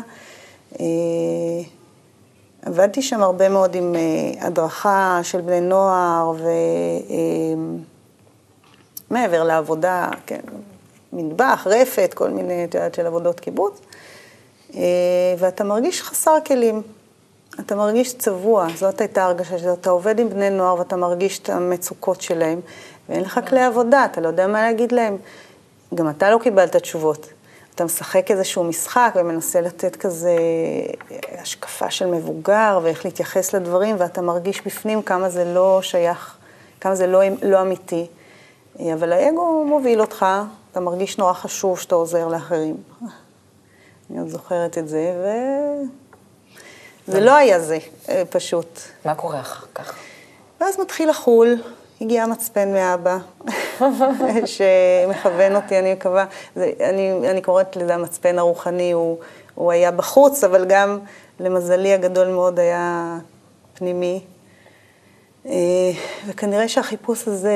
עבדתי 2.66 3.02
שם 3.02 3.22
הרבה 3.22 3.48
מאוד 3.48 3.74
עם 3.74 3.94
uh, 3.94 4.44
הדרכה 4.44 5.20
של 5.22 5.40
בני 5.40 5.60
נוער, 5.60 6.32
ומעבר 9.10 9.42
uh, 9.42 9.44
לעבודה, 9.44 10.10
כן, 10.26 10.40
מטבח, 11.12 11.66
רפת, 11.70 12.14
כל 12.14 12.30
מיני, 12.30 12.64
את 12.64 12.74
יודעת, 12.74 12.94
של 12.94 13.06
עבודות 13.06 13.40
קיבוץ, 13.40 13.80
uh, 14.70 14.74
ואתה 15.38 15.64
מרגיש 15.64 16.02
חסר 16.02 16.36
כלים. 16.46 16.82
אתה 17.60 17.74
מרגיש 17.74 18.14
צבוע, 18.18 18.66
זאת 18.76 19.00
הייתה 19.00 19.24
הרגשה 19.24 19.58
שאתה 19.58 19.90
עובד 19.90 20.18
עם 20.18 20.28
בני 20.28 20.50
נוער 20.50 20.78
ואתה 20.78 20.96
מרגיש 20.96 21.38
את 21.38 21.48
המצוקות 21.50 22.20
שלהם, 22.20 22.60
ואין 23.08 23.20
לך 23.20 23.40
כלי 23.48 23.62
עבודה, 23.62 24.04
אתה 24.04 24.20
לא 24.20 24.28
יודע 24.28 24.46
מה 24.46 24.62
להגיד 24.62 24.92
להם. 24.92 25.16
גם 25.94 26.08
אתה 26.10 26.30
לא 26.30 26.38
קיבלת 26.38 26.76
תשובות. 26.76 27.28
אתה 27.74 27.84
משחק 27.84 28.30
איזשהו 28.30 28.64
משחק 28.64 29.12
ומנסה 29.16 29.60
לתת 29.60 29.96
כזה 29.96 30.36
השקפה 31.32 31.90
של 31.90 32.06
מבוגר 32.06 32.80
ואיך 32.82 33.04
להתייחס 33.04 33.54
לדברים, 33.54 33.96
ואתה 33.98 34.20
מרגיש 34.20 34.66
בפנים 34.66 35.02
כמה 35.02 35.30
זה 35.30 35.44
לא 35.44 35.80
שייך, 35.82 36.36
כמה 36.80 36.94
זה 36.94 37.06
לא, 37.06 37.20
לא 37.42 37.60
אמיתי. 37.60 38.06
אבל 38.92 39.12
האגו 39.12 39.64
מוביל 39.64 40.00
אותך, 40.00 40.26
אתה 40.72 40.80
מרגיש 40.80 41.18
נורא 41.18 41.32
חשוב 41.32 41.78
שאתה 41.78 41.94
עוזר 41.94 42.28
לאחרים. 42.28 42.76
אני 44.10 44.18
עוד 44.18 44.28
זוכרת 44.28 44.78
את 44.78 44.88
זה, 44.88 45.12
וזה 47.08 47.20
לא 47.20 47.36
היה 47.36 47.60
זה, 47.60 47.78
פשוט. 48.30 48.80
מה 49.04 49.14
קורה 49.14 49.40
אחר 49.40 49.66
כך? 49.74 49.94
ואז 50.60 50.80
מתחיל 50.80 51.10
לחול, 51.10 51.62
הגיע 52.00 52.22
המצפן 52.22 52.72
מאבא, 52.72 53.18
שמכוון 54.46 55.56
אותי, 55.56 55.78
אני 55.78 55.92
מקווה, 55.92 56.24
זה, 56.56 56.72
אני, 56.80 57.30
אני 57.30 57.42
קוראת 57.42 57.76
לזה 57.76 57.94
המצפן 57.94 58.38
הרוחני, 58.38 58.92
הוא, 58.92 59.18
הוא 59.54 59.72
היה 59.72 59.90
בחוץ, 59.90 60.44
אבל 60.44 60.64
גם 60.64 60.98
למזלי 61.40 61.92
הגדול 61.92 62.28
מאוד 62.28 62.60
היה 62.60 63.16
פנימי. 63.74 64.20
אה, 65.46 65.52
וכנראה 66.26 66.68
שהחיפוש 66.68 67.28
הזה 67.28 67.52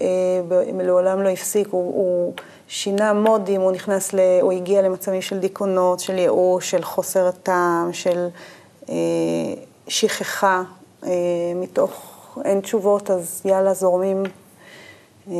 אה, 0.00 0.62
לעולם 0.82 1.22
לא 1.22 1.28
הפסיק, 1.28 1.68
הוא, 1.70 1.94
הוא 1.94 2.32
שינה 2.68 3.12
מודים, 3.12 3.60
הוא 3.60 3.72
נכנס, 3.72 4.12
ל, 4.12 4.18
הוא 4.42 4.52
הגיע 4.52 4.82
למצבים 4.82 5.22
של 5.22 5.38
דיכאונות, 5.38 6.00
של 6.00 6.18
ייאוש, 6.18 6.70
של 6.70 6.82
חוסר 6.82 7.26
הטעם, 7.26 7.92
של 7.92 8.28
אה, 8.88 8.94
שכחה, 9.88 10.62
מתוך 11.54 12.10
אין 12.44 12.60
תשובות, 12.60 13.10
אז 13.10 13.42
יאללה, 13.44 13.74
זורמים. 13.74 14.22
אה, 15.30 15.34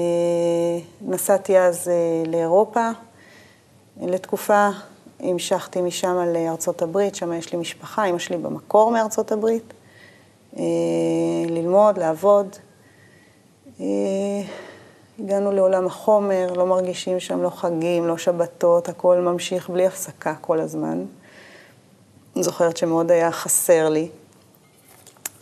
נסעתי 1.01 1.59
אז 1.59 1.89
אה, 1.89 2.31
לאירופה 2.31 2.91
לתקופה, 4.03 4.69
המשכתי 5.21 5.83
משם 5.83 6.17
לארצות 6.35 6.83
הברית, 6.83 7.15
שם 7.15 7.33
יש 7.33 7.53
לי 7.53 7.59
משפחה, 7.59 8.05
אמא 8.05 8.19
שלי 8.19 8.37
במקור 8.37 8.91
מארצות 8.91 9.33
הברית, 9.33 9.73
אה, 10.57 10.63
ללמוד, 11.49 11.99
לעבוד. 11.99 12.57
הגענו 15.19 15.53
לעולם 15.53 15.87
החומר, 15.87 16.53
לא 16.53 16.67
מרגישים 16.67 17.21
שם 17.21 17.43
לא 17.43 17.51
חגים, 17.51 18.07
לא 18.07 18.19
שבתות, 18.19 18.89
הכל 18.89 19.19
ממשיך 19.19 19.71
בלי 19.71 19.87
הפסקה 19.87 20.35
כל 20.41 20.61
הזמן. 20.61 21.05
זוכרת 22.35 22.77
שמאוד 22.77 23.11
היה 23.11 23.33
חסר 23.33 23.89
לי. 23.89 24.09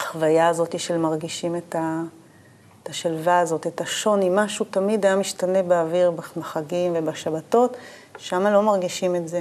החוויה 0.01 0.49
הזאת 0.49 0.81
של 0.81 0.99
מרגישים 0.99 1.57
את, 1.57 1.75
ה, 1.75 2.03
את 2.83 2.89
השלווה 2.89 3.39
הזאת, 3.39 3.67
את 3.67 3.81
השוני, 3.81 4.29
משהו 4.33 4.65
תמיד 4.71 5.07
היה 5.07 5.17
משתנה 5.17 5.63
באוויר 5.63 6.11
בחגים 6.11 6.93
ובשבתות, 6.97 7.77
שם 8.19 8.47
לא 8.47 8.63
מרגישים 8.63 9.17
את 9.17 9.29
זה. 9.29 9.41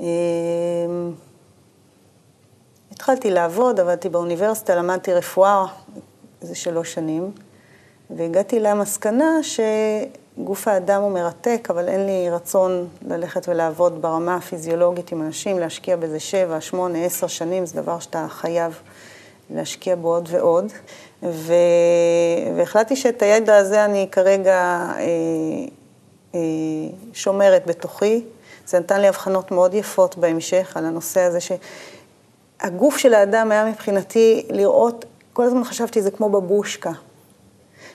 אמ, 0.00 1.12
התחלתי 2.92 3.30
לעבוד, 3.30 3.80
עבדתי 3.80 4.08
באוניברסיטה, 4.08 4.74
למדתי 4.74 5.14
רפואה 5.14 5.66
איזה 6.42 6.54
שלוש 6.54 6.94
שנים, 6.94 7.32
והגעתי 8.10 8.60
למסקנה 8.60 9.38
שגוף 9.42 10.68
האדם 10.68 11.02
הוא 11.02 11.12
מרתק, 11.12 11.68
אבל 11.70 11.88
אין 11.88 12.06
לי 12.06 12.30
רצון 12.30 12.88
ללכת 13.08 13.48
ולעבוד 13.48 14.02
ברמה 14.02 14.36
הפיזיולוגית 14.36 15.12
עם 15.12 15.22
אנשים, 15.22 15.58
להשקיע 15.58 15.96
בזה 15.96 16.20
שבע, 16.20 16.60
שמונה, 16.60 17.04
עשר 17.04 17.26
שנים, 17.26 17.66
זה 17.66 17.82
דבר 17.82 17.98
שאתה 17.98 18.26
חייב 18.28 18.80
להשקיע 19.50 19.96
בו 19.96 20.14
עוד 20.14 20.28
ועוד. 20.32 20.72
ו... 21.22 21.52
והחלטתי 22.56 22.96
שאת 22.96 23.22
הידע 23.22 23.56
הזה 23.56 23.84
אני 23.84 24.08
כרגע 24.12 24.56
אה, 24.96 25.02
אה, 26.34 26.40
שומרת 27.12 27.66
בתוכי. 27.66 28.24
זה 28.66 28.78
נתן 28.78 29.00
לי 29.00 29.08
הבחנות 29.08 29.50
מאוד 29.50 29.74
יפות 29.74 30.18
בהמשך 30.18 30.76
על 30.76 30.84
הנושא 30.84 31.20
הזה 31.20 31.38
שהגוף 31.40 32.96
של 32.96 33.14
האדם 33.14 33.50
היה 33.50 33.64
מבחינתי 33.64 34.46
לראות, 34.50 35.04
כל 35.32 35.42
הזמן 35.42 35.64
חשבתי 35.64 36.02
זה 36.02 36.10
כמו 36.10 36.28
בבושקה. 36.28 36.92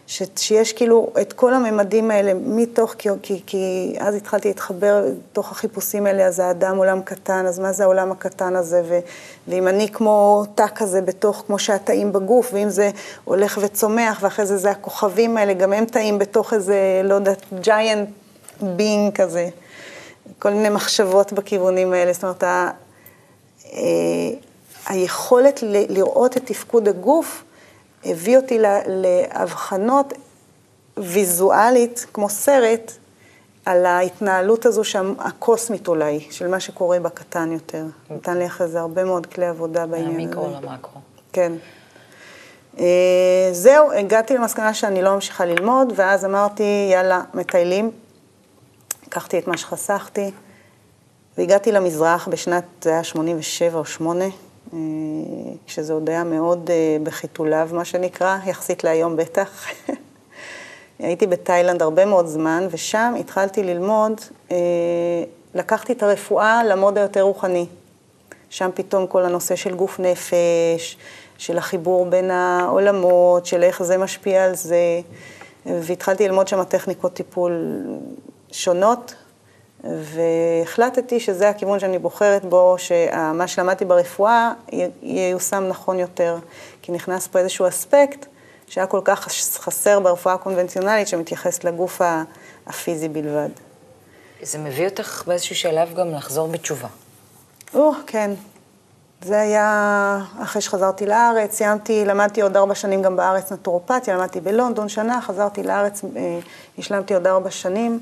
ש, 0.07 0.23
שיש 0.35 0.73
כאילו 0.73 1.09
את 1.21 1.33
כל 1.33 1.53
הממדים 1.53 2.11
האלה 2.11 2.33
מתוך, 2.33 2.95
כי, 2.97 3.09
כי, 3.21 3.41
כי 3.45 3.95
אז 3.99 4.15
התחלתי 4.15 4.47
להתחבר 4.47 5.05
לתוך 5.05 5.51
החיפושים 5.51 6.05
האלה, 6.05 6.25
אז 6.25 6.39
האדם 6.39 6.77
עולם 6.77 7.01
קטן, 7.01 7.45
אז 7.45 7.59
מה 7.59 7.73
זה 7.73 7.83
העולם 7.83 8.11
הקטן 8.11 8.55
הזה, 8.55 8.81
ו, 8.87 8.99
ואם 9.47 9.67
אני 9.67 9.89
כמו 9.89 10.43
תא 10.55 10.65
כזה 10.75 11.01
בתוך, 11.01 11.43
כמו 11.47 11.59
שהתאים 11.59 12.13
בגוף, 12.13 12.49
ואם 12.53 12.69
זה 12.69 12.91
הולך 13.23 13.59
וצומח, 13.61 14.19
ואחרי 14.21 14.45
זה 14.45 14.57
זה 14.57 14.71
הכוכבים 14.71 15.37
האלה, 15.37 15.53
גם 15.53 15.73
הם 15.73 15.85
תאים 15.85 16.19
בתוך 16.19 16.53
איזה, 16.53 17.01
לא 17.03 17.13
יודעת, 17.13 17.41
giant 17.63 18.61
being 18.61 19.11
כזה. 19.13 19.49
כל 20.39 20.49
מיני 20.49 20.69
מחשבות 20.69 21.33
בכיוונים 21.33 21.93
האלה. 21.93 22.13
זאת 22.13 22.23
אומרת, 22.23 22.43
ה, 22.43 22.69
אה, 23.73 23.79
היכולת 24.87 25.63
ל, 25.63 25.93
לראות 25.93 26.37
את 26.37 26.45
תפקוד 26.45 26.87
הגוף 26.87 27.43
הביא 28.05 28.37
אותי 28.37 28.59
להבחנות 28.87 30.13
ויזואלית, 30.97 32.05
כמו 32.13 32.29
סרט, 32.29 32.91
על 33.65 33.85
ההתנהלות 33.85 34.65
הזו 34.65 34.83
שם, 34.83 35.13
הקוסמית 35.19 35.87
אולי, 35.87 36.27
של 36.31 36.47
מה 36.47 36.59
שקורה 36.59 36.99
בקטן 36.99 37.51
יותר. 37.51 37.85
נתן 38.09 38.37
לי 38.37 38.45
אחרי 38.45 38.67
זה 38.67 38.79
הרבה 38.79 39.03
מאוד 39.03 39.25
כלי 39.25 39.45
עבודה 39.45 39.85
בעניין 39.85 40.09
הזה. 40.09 40.17
מהמיקרו 40.17 40.47
למקרו. 40.61 41.01
כן. 41.33 41.51
אה, 42.79 43.49
זהו, 43.51 43.91
הגעתי 43.91 44.33
למסקנה 44.33 44.73
שאני 44.73 45.01
לא 45.01 45.13
ממשיכה 45.13 45.45
ללמוד, 45.45 45.93
ואז 45.95 46.25
אמרתי, 46.25 46.89
יאללה, 46.91 47.21
מטיילים. 47.33 47.91
לקחתי 49.07 49.39
את 49.39 49.47
מה 49.47 49.57
שחסכתי, 49.57 50.31
והגעתי 51.37 51.71
למזרח 51.71 52.27
בשנת, 52.27 52.63
זה 52.81 52.89
היה 52.89 53.03
87 53.03 53.77
או 53.77 53.85
8, 53.85 54.25
אה, 54.73 54.79
כשזה 55.65 55.93
עוד 55.93 56.09
היה 56.09 56.23
מאוד 56.23 56.69
אה, 56.69 56.97
בחיתוליו, 57.03 57.69
מה 57.73 57.85
שנקרא, 57.85 58.37
יחסית 58.45 58.83
להיום 58.83 59.15
בטח. 59.15 59.65
הייתי 60.99 61.27
בתאילנד 61.27 61.81
הרבה 61.81 62.05
מאוד 62.05 62.27
זמן, 62.27 62.67
ושם 62.71 63.13
התחלתי 63.19 63.63
ללמוד, 63.63 64.21
לקחתי 65.55 65.93
את 65.93 66.03
הרפואה 66.03 66.63
למוד 66.63 66.97
היותר 66.97 67.21
רוחני. 67.21 67.65
שם 68.49 68.69
פתאום 68.73 69.07
כל 69.07 69.25
הנושא 69.25 69.55
של 69.55 69.75
גוף 69.75 69.99
נפש, 69.99 70.97
של 71.37 71.57
החיבור 71.57 72.05
בין 72.05 72.31
העולמות, 72.31 73.45
של 73.45 73.63
איך 73.63 73.83
זה 73.83 73.97
משפיע 73.97 74.45
על 74.45 74.55
זה, 74.55 75.01
והתחלתי 75.65 76.27
ללמוד 76.27 76.47
שם 76.47 76.63
טכניקות 76.63 77.13
טיפול 77.13 77.81
שונות, 78.51 79.15
והחלטתי 79.85 81.19
שזה 81.19 81.49
הכיוון 81.49 81.79
שאני 81.79 81.99
בוחרת 81.99 82.45
בו, 82.45 82.75
שמה 82.77 83.47
שלמדתי 83.47 83.85
ברפואה 83.85 84.51
ייושם 85.01 85.63
נכון 85.67 85.99
יותר, 85.99 86.37
כי 86.81 86.91
נכנס 86.91 87.27
פה 87.27 87.39
איזשהו 87.39 87.67
אספקט 87.67 88.25
שהיה 88.67 88.87
כל 88.87 89.01
כך 89.03 89.27
חסר 89.57 89.99
ברפואה 89.99 90.35
הקונבנציונלית, 90.35 91.07
שמתייחס 91.07 91.63
לגוף 91.63 92.01
הפיזי 92.67 93.09
בלבד. 93.09 93.49
זה 94.41 94.57
מביא 94.57 94.85
אותך 94.87 95.23
באיזשהו 95.27 95.55
שלב 95.55 95.93
גם 95.93 96.11
לחזור 96.11 96.47
בתשובה. 96.47 96.87
או, 97.73 97.91
כן. 98.07 98.31
זה 99.21 99.39
היה 99.39 100.19
אחרי 100.43 100.61
שחזרתי 100.61 101.05
לארץ, 101.05 101.53
סיימתי, 101.53 102.05
למדתי 102.05 102.41
עוד 102.41 102.57
ארבע 102.57 102.75
שנים 102.75 103.01
גם 103.01 103.15
בארץ 103.15 103.51
נטורופתיה, 103.51 104.15
למדתי 104.15 104.41
בלונדון 104.41 104.89
שנה, 104.89 105.21
חזרתי 105.21 105.63
לארץ, 105.63 106.01
אה, 106.03 106.39
השלמתי 106.77 107.13
עוד 107.13 107.27
ארבע 107.27 107.51
שנים, 107.51 107.99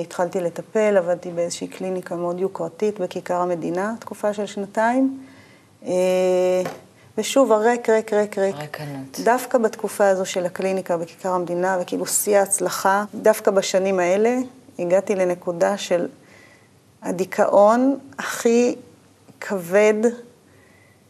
התחלתי 0.00 0.40
לטפל, 0.40 0.96
עבדתי 0.96 1.30
באיזושהי 1.30 1.66
קליניקה 1.66 2.16
מאוד 2.16 2.40
יוקרתית 2.40 3.00
בכיכר 3.00 3.36
המדינה, 3.36 3.94
תקופה 4.00 4.32
של 4.32 4.46
שנתיים. 4.46 5.20
אה, 5.86 5.92
ושוב, 7.18 7.52
הריק, 7.52 7.88
ריק, 7.90 8.12
ריק, 8.12 8.38
ריק. 8.38 8.56
ריקנות. 8.56 9.20
דווקא 9.24 9.58
בתקופה 9.58 10.08
הזו 10.08 10.26
של 10.26 10.46
הקליניקה 10.46 10.96
בכיכר 10.96 11.32
המדינה, 11.32 11.78
וכאילו 11.80 12.06
שיא 12.06 12.38
ההצלחה, 12.38 13.04
דווקא 13.14 13.50
בשנים 13.50 14.00
האלה, 14.00 14.36
הגעתי 14.78 15.14
לנקודה 15.14 15.76
של 15.76 16.08
הדיכאון 17.02 17.98
הכי 18.18 18.76
כבד 19.40 19.94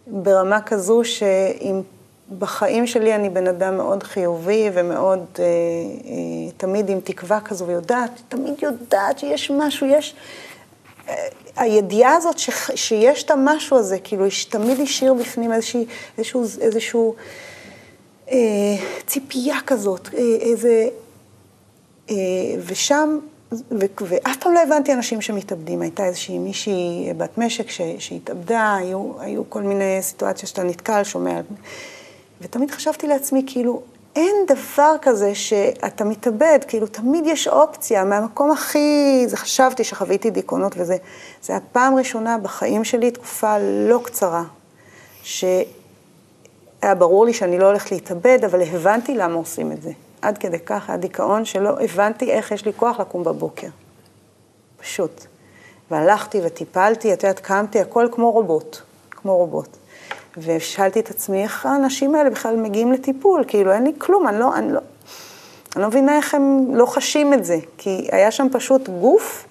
ברמה 0.06 0.60
כזו 0.60 1.04
שאם 1.04 1.80
בחיים 2.38 2.86
שלי 2.86 3.14
אני 3.14 3.30
בן 3.30 3.46
אדם 3.46 3.76
מאוד 3.76 4.02
חיובי 4.02 4.70
ומאוד, 4.74 5.24
אה, 5.38 5.44
אה, 5.44 6.50
תמיד 6.56 6.88
עם 6.88 7.00
תקווה 7.00 7.40
כזו 7.40 7.66
ויודעת, 7.66 8.10
תמיד 8.28 8.54
יודעת 8.62 9.18
שיש 9.18 9.50
משהו, 9.50 9.86
יש... 9.86 10.14
אה, 11.08 11.14
הידיעה 11.56 12.16
הזאת 12.16 12.38
ש, 12.38 12.50
שיש 12.74 13.22
את 13.22 13.30
המשהו 13.30 13.78
הזה, 13.78 13.98
כאילו, 13.98 14.24
תמיד 14.50 14.80
השאיר 14.80 15.14
בפנים 15.14 15.52
איזושהי, 15.52 15.86
איזשהו, 16.18 16.44
איזשהו 16.60 17.14
אה, 18.30 18.36
ציפייה 19.06 19.56
כזאת, 19.66 20.08
אה, 20.14 20.20
איזה... 20.40 20.88
אה, 22.10 22.14
ושם 22.66 23.18
ו- 23.52 23.86
ואף 24.00 24.36
פעם 24.36 24.52
לא 24.54 24.60
הבנתי 24.62 24.92
אנשים 24.92 25.20
שמתאבדים. 25.20 25.82
הייתה 25.82 26.04
איזושהי 26.04 26.38
מישהי 26.38 27.12
בת 27.16 27.38
משק 27.38 27.70
ש- 27.70 27.80
שהתאבדה, 27.98 28.74
היו, 28.74 29.12
היו 29.20 29.50
כל 29.50 29.62
מיני 29.62 29.98
סיטואציות 30.00 30.48
שאתה 30.48 30.62
נתקל, 30.62 31.04
שומע. 31.04 31.40
ותמיד 32.42 32.70
חשבתי 32.70 33.06
לעצמי, 33.06 33.44
כאילו, 33.46 33.82
אין 34.16 34.36
דבר 34.46 34.96
כזה 35.02 35.34
שאתה 35.34 36.04
מתאבד, 36.04 36.58
כאילו, 36.68 36.86
תמיד 36.86 37.26
יש 37.26 37.48
אופציה, 37.48 38.04
מהמקום 38.04 38.50
הכי... 38.50 39.24
זה 39.26 39.36
חשבתי 39.36 39.84
שחוויתי 39.84 40.30
דיכאונות 40.30 40.72
וזה. 40.76 40.96
זה 41.42 41.56
הפעם 41.56 41.94
ראשונה 41.96 42.38
בחיים 42.38 42.84
שלי, 42.84 43.10
תקופה 43.10 43.58
לא 43.88 44.00
קצרה, 44.04 44.42
שהיה 45.22 45.64
ברור 46.98 47.26
לי 47.26 47.34
שאני 47.34 47.58
לא 47.58 47.66
הולכת 47.66 47.92
להתאבד, 47.92 48.38
אבל 48.44 48.62
הבנתי 48.62 49.14
למה 49.14 49.34
עושים 49.34 49.72
את 49.72 49.82
זה. 49.82 49.90
עד 50.22 50.38
כדי 50.38 50.58
כך 50.58 50.88
היה 50.88 50.98
דיכאון 50.98 51.44
שלא 51.44 51.80
הבנתי 51.80 52.30
איך 52.32 52.52
יש 52.52 52.64
לי 52.64 52.72
כוח 52.76 53.00
לקום 53.00 53.24
בבוקר. 53.24 53.68
פשוט. 54.80 55.26
והלכתי 55.90 56.40
וטיפלתי, 56.44 57.12
את 57.12 57.22
יודעת, 57.22 57.40
קמתי, 57.40 57.80
הכל 57.80 58.08
כמו 58.12 58.30
רובוט, 58.30 58.76
כמו 59.10 59.36
רובוט. 59.36 59.76
ושאלתי 60.38 61.00
את 61.00 61.10
עצמי, 61.10 61.42
איך 61.42 61.66
האנשים 61.66 62.14
האלה 62.14 62.30
בכלל 62.30 62.56
מגיעים 62.56 62.92
לטיפול? 62.92 63.44
כאילו, 63.46 63.72
אין 63.72 63.84
לי 63.84 63.92
כלום, 63.98 64.28
אני 64.28 64.38
לא, 64.38 64.56
אני 64.56 64.72
לא, 64.72 64.80
אני 65.76 65.82
לא 65.82 65.88
מבינה 65.88 66.16
איך 66.16 66.34
הם 66.34 66.74
לא 66.74 66.86
חשים 66.86 67.34
את 67.34 67.44
זה, 67.44 67.58
כי 67.78 68.08
היה 68.12 68.30
שם 68.30 68.46
פשוט 68.52 68.88
גוף 68.88 69.46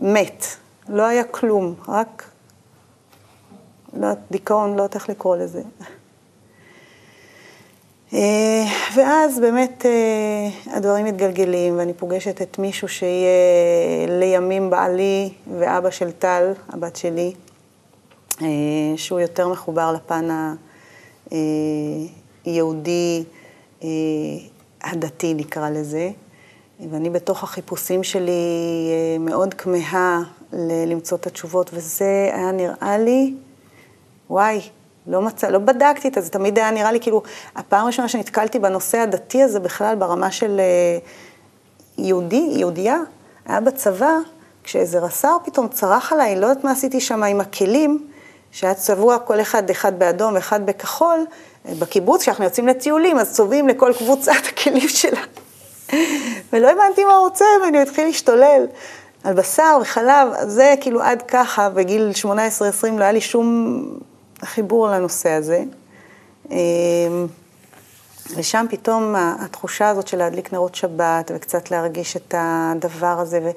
מת, 0.00 0.44
לא 0.88 1.02
היה 1.02 1.24
כלום, 1.24 1.74
רק, 1.88 2.24
לא 4.00 4.08
דיכאון, 4.30 4.76
לא 4.76 4.82
יודעת 4.82 4.94
איך 4.94 5.08
לקרוא 5.08 5.36
לזה. 5.36 5.62
אה, 8.12 8.64
ואז 8.94 9.40
באמת 9.40 9.86
אה, 9.86 10.76
הדברים 10.76 11.04
מתגלגלים, 11.04 11.78
ואני 11.78 11.94
פוגשת 11.94 12.42
את 12.42 12.58
מישהו 12.58 12.88
שיהיה 12.88 14.06
לימים 14.08 14.70
בעלי 14.70 15.32
ואבא 15.58 15.90
של 15.90 16.12
טל, 16.12 16.52
הבת 16.68 16.96
שלי, 16.96 17.34
שהוא 18.96 19.20
יותר 19.20 19.48
מחובר 19.48 19.92
לפן 19.92 20.54
היהודי, 22.44 23.24
הדתי 24.82 25.34
נקרא 25.34 25.70
לזה. 25.70 26.10
ואני 26.90 27.10
בתוך 27.10 27.42
החיפושים 27.42 28.02
שלי 28.02 28.32
מאוד 29.20 29.54
כמהה 29.54 30.22
למצוא 30.86 31.18
את 31.18 31.26
התשובות, 31.26 31.70
וזה 31.72 32.30
היה 32.32 32.52
נראה 32.52 32.98
לי, 32.98 33.34
וואי, 34.30 34.60
לא 35.06 35.22
מצא, 35.22 35.48
לא 35.48 35.58
בדקתי 35.58 36.08
את 36.08 36.14
זה, 36.14 36.30
תמיד 36.30 36.58
היה 36.58 36.70
נראה 36.70 36.92
לי 36.92 37.00
כאילו, 37.00 37.22
הפעם 37.56 37.82
הראשונה 37.84 38.08
שנתקלתי 38.08 38.58
בנושא 38.58 38.98
הדתי 38.98 39.42
הזה 39.42 39.60
בכלל 39.60 39.96
ברמה 39.96 40.30
של 40.30 40.60
אה, 40.60 40.98
יהודי, 41.98 42.48
יהודייה, 42.50 42.98
היה 43.46 43.60
בצבא, 43.60 44.12
כשאיזה 44.64 44.98
רס"ר 44.98 45.36
פתאום 45.44 45.68
צרח 45.68 46.12
עליי, 46.12 46.40
לא 46.40 46.46
יודעת 46.46 46.64
מה 46.64 46.70
עשיתי 46.70 47.00
שם 47.00 47.22
עם 47.22 47.40
הכלים, 47.40 48.05
שהיה 48.56 48.74
צבוע 48.74 49.18
כל 49.18 49.40
אחד, 49.40 49.70
אחד 49.70 49.98
באדום 49.98 50.34
ואחד 50.34 50.66
בכחול, 50.66 51.26
בקיבוץ, 51.78 52.22
כשאנחנו 52.22 52.44
יוצאים 52.44 52.68
לטיולים, 52.68 53.18
אז 53.18 53.34
צובעים 53.34 53.68
לכל 53.68 53.92
קבוצה 53.98 54.32
את 54.38 54.46
הכלים 54.52 54.88
שלה. 54.88 55.20
ולא 56.52 56.70
הבנתי 56.70 57.04
מה 57.04 57.14
הוא 57.14 57.28
רוצה, 57.28 57.44
ואני 57.64 57.82
מתחיל 57.82 58.06
להשתולל. 58.06 58.66
על 59.24 59.34
בשר 59.34 59.78
וחלב, 59.82 60.28
זה 60.46 60.74
כאילו 60.80 61.02
עד 61.02 61.22
ככה, 61.22 61.70
בגיל 61.70 62.10
18-20 62.24 62.26
לא 62.98 63.02
היה 63.02 63.12
לי 63.12 63.20
שום 63.20 63.82
חיבור 64.44 64.88
לנושא 64.88 65.30
הזה. 65.30 65.62
אמ, 66.50 66.56
ושם 68.36 68.66
פתאום 68.70 69.14
התחושה 69.16 69.88
הזאת 69.88 70.08
של 70.08 70.16
להדליק 70.16 70.52
נרות 70.52 70.74
שבת 70.74 71.30
וקצת 71.34 71.70
להרגיש 71.70 72.16
את 72.16 72.34
הדבר 72.38 73.20
הזה, 73.20 73.40
ו... 73.44 73.50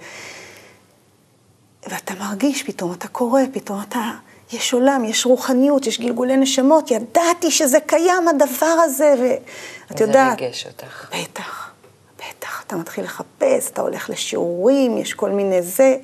ואתה 1.90 2.14
מרגיש 2.20 2.64
פתאום, 2.64 2.94
אתה 2.94 3.08
קורא, 3.08 3.42
פתאום 3.54 3.82
אתה, 3.88 4.12
יש 4.52 4.74
עולם, 4.74 5.06
יש 5.06 5.26
רוחניות, 5.26 5.88
יש 5.88 6.00
גלגולי 6.00 6.38
נשמות, 6.38 6.92
ידעתי 6.92 7.52
שזה 7.52 7.80
קיים 7.80 8.28
הדבר 8.28 8.66
הזה, 8.66 9.16
ואת 9.20 10.00
יודעת... 10.00 10.40
זה 10.40 10.46
ריגש 10.46 10.68
אותך. 10.68 11.10
בטח, 11.12 11.72
בטח, 12.18 12.64
אתה 12.68 12.76
מתחיל 12.76 13.04
לחפש, 13.04 13.70
אתה 13.70 13.82
הולך 13.82 14.10
לשיעורים, 14.10 14.98
יש 14.98 15.14
כל 15.14 15.30
מיני 15.30 15.62
זה. 15.62 15.98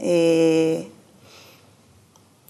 אה, 0.00 0.06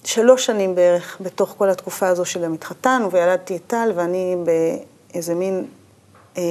שלוש 0.05 0.47
שנים 0.47 0.75
בערך 0.75 1.17
בתוך 1.21 1.55
כל 1.59 1.71
התקופה 1.71 2.09
הזו 2.09 2.25
שגם 2.25 2.55
התחתנו 2.55 3.11
וילדתי 3.11 3.57
את 3.57 3.63
טל, 3.67 3.93
ואני 3.95 4.37
באיזה 4.45 5.35
מין 5.35 5.67
אה, 6.37 6.43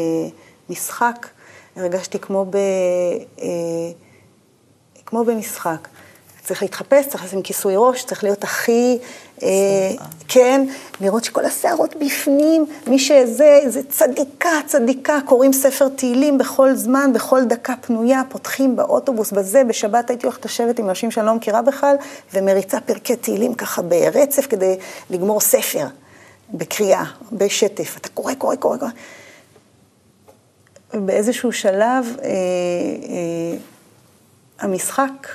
משחק, 0.69 1.27
הרגשתי 1.75 2.19
כמו, 2.19 2.45
ב, 2.49 2.55
אה, 3.39 3.47
כמו 5.05 5.25
במשחק. 5.25 5.87
צריך 6.47 6.61
להתחפש, 6.61 7.07
צריך 7.07 7.23
לשים 7.23 7.41
כיסוי 7.41 7.73
ראש, 7.77 8.03
צריך 8.03 8.23
להיות 8.23 8.43
הכי, 8.43 8.97
אה, 9.43 9.47
כן, 10.27 10.65
לראות 11.01 11.23
שכל 11.23 11.45
השערות 11.45 11.95
בפנים, 11.95 12.65
מי 12.87 12.99
שזה, 12.99 13.59
זה 13.67 13.81
צדיקה, 13.89 14.49
צדיקה, 14.65 15.19
קוראים 15.25 15.53
ספר 15.53 15.87
תהילים 15.87 16.37
בכל 16.37 16.75
זמן, 16.75 17.13
בכל 17.13 17.43
דקה 17.43 17.73
פנויה, 17.81 18.21
פותחים 18.29 18.75
באוטובוס, 18.75 19.31
בזה, 19.31 19.63
בשבת 19.63 20.09
הייתי 20.09 20.25
הולכת 20.27 20.45
לשבת 20.45 20.79
עם 20.79 20.89
אנשים 20.89 21.11
שאני 21.11 21.25
לא 21.25 21.35
מכירה 21.35 21.61
בכלל, 21.61 21.95
ומריצה 22.33 22.79
פרקי 22.81 23.15
תהילים 23.15 23.53
ככה 23.53 23.81
ברצף 23.81 24.47
כדי 24.49 24.77
לגמור 25.09 25.41
ספר, 25.41 25.85
בקריאה, 26.53 27.03
בשטף. 27.31 27.97
אתה 27.97 28.09
קורא, 28.09 28.33
קורא, 28.33 28.55
קורא, 28.55 28.77
קורא. 28.77 28.89
באיזשהו 30.93 31.51
שלב, 31.51 32.05
אה, 32.23 32.29
אה, 32.29 33.57
המשחק, 34.59 35.27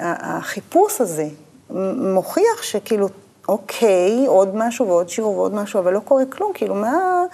החיפוש 0.00 1.00
הזה, 1.00 1.26
מוכיח 2.14 2.62
שכאילו, 2.62 3.08
אוקיי, 3.48 4.26
עוד 4.26 4.56
משהו 4.56 4.88
ועוד 4.88 5.08
שיעור 5.08 5.38
ועוד 5.38 5.54
משהו, 5.54 5.80
אבל 5.80 5.92
לא 5.92 6.00
קורה 6.00 6.24
כלום, 6.24 6.52
כאילו, 6.54 6.74
מה... 6.74 7.24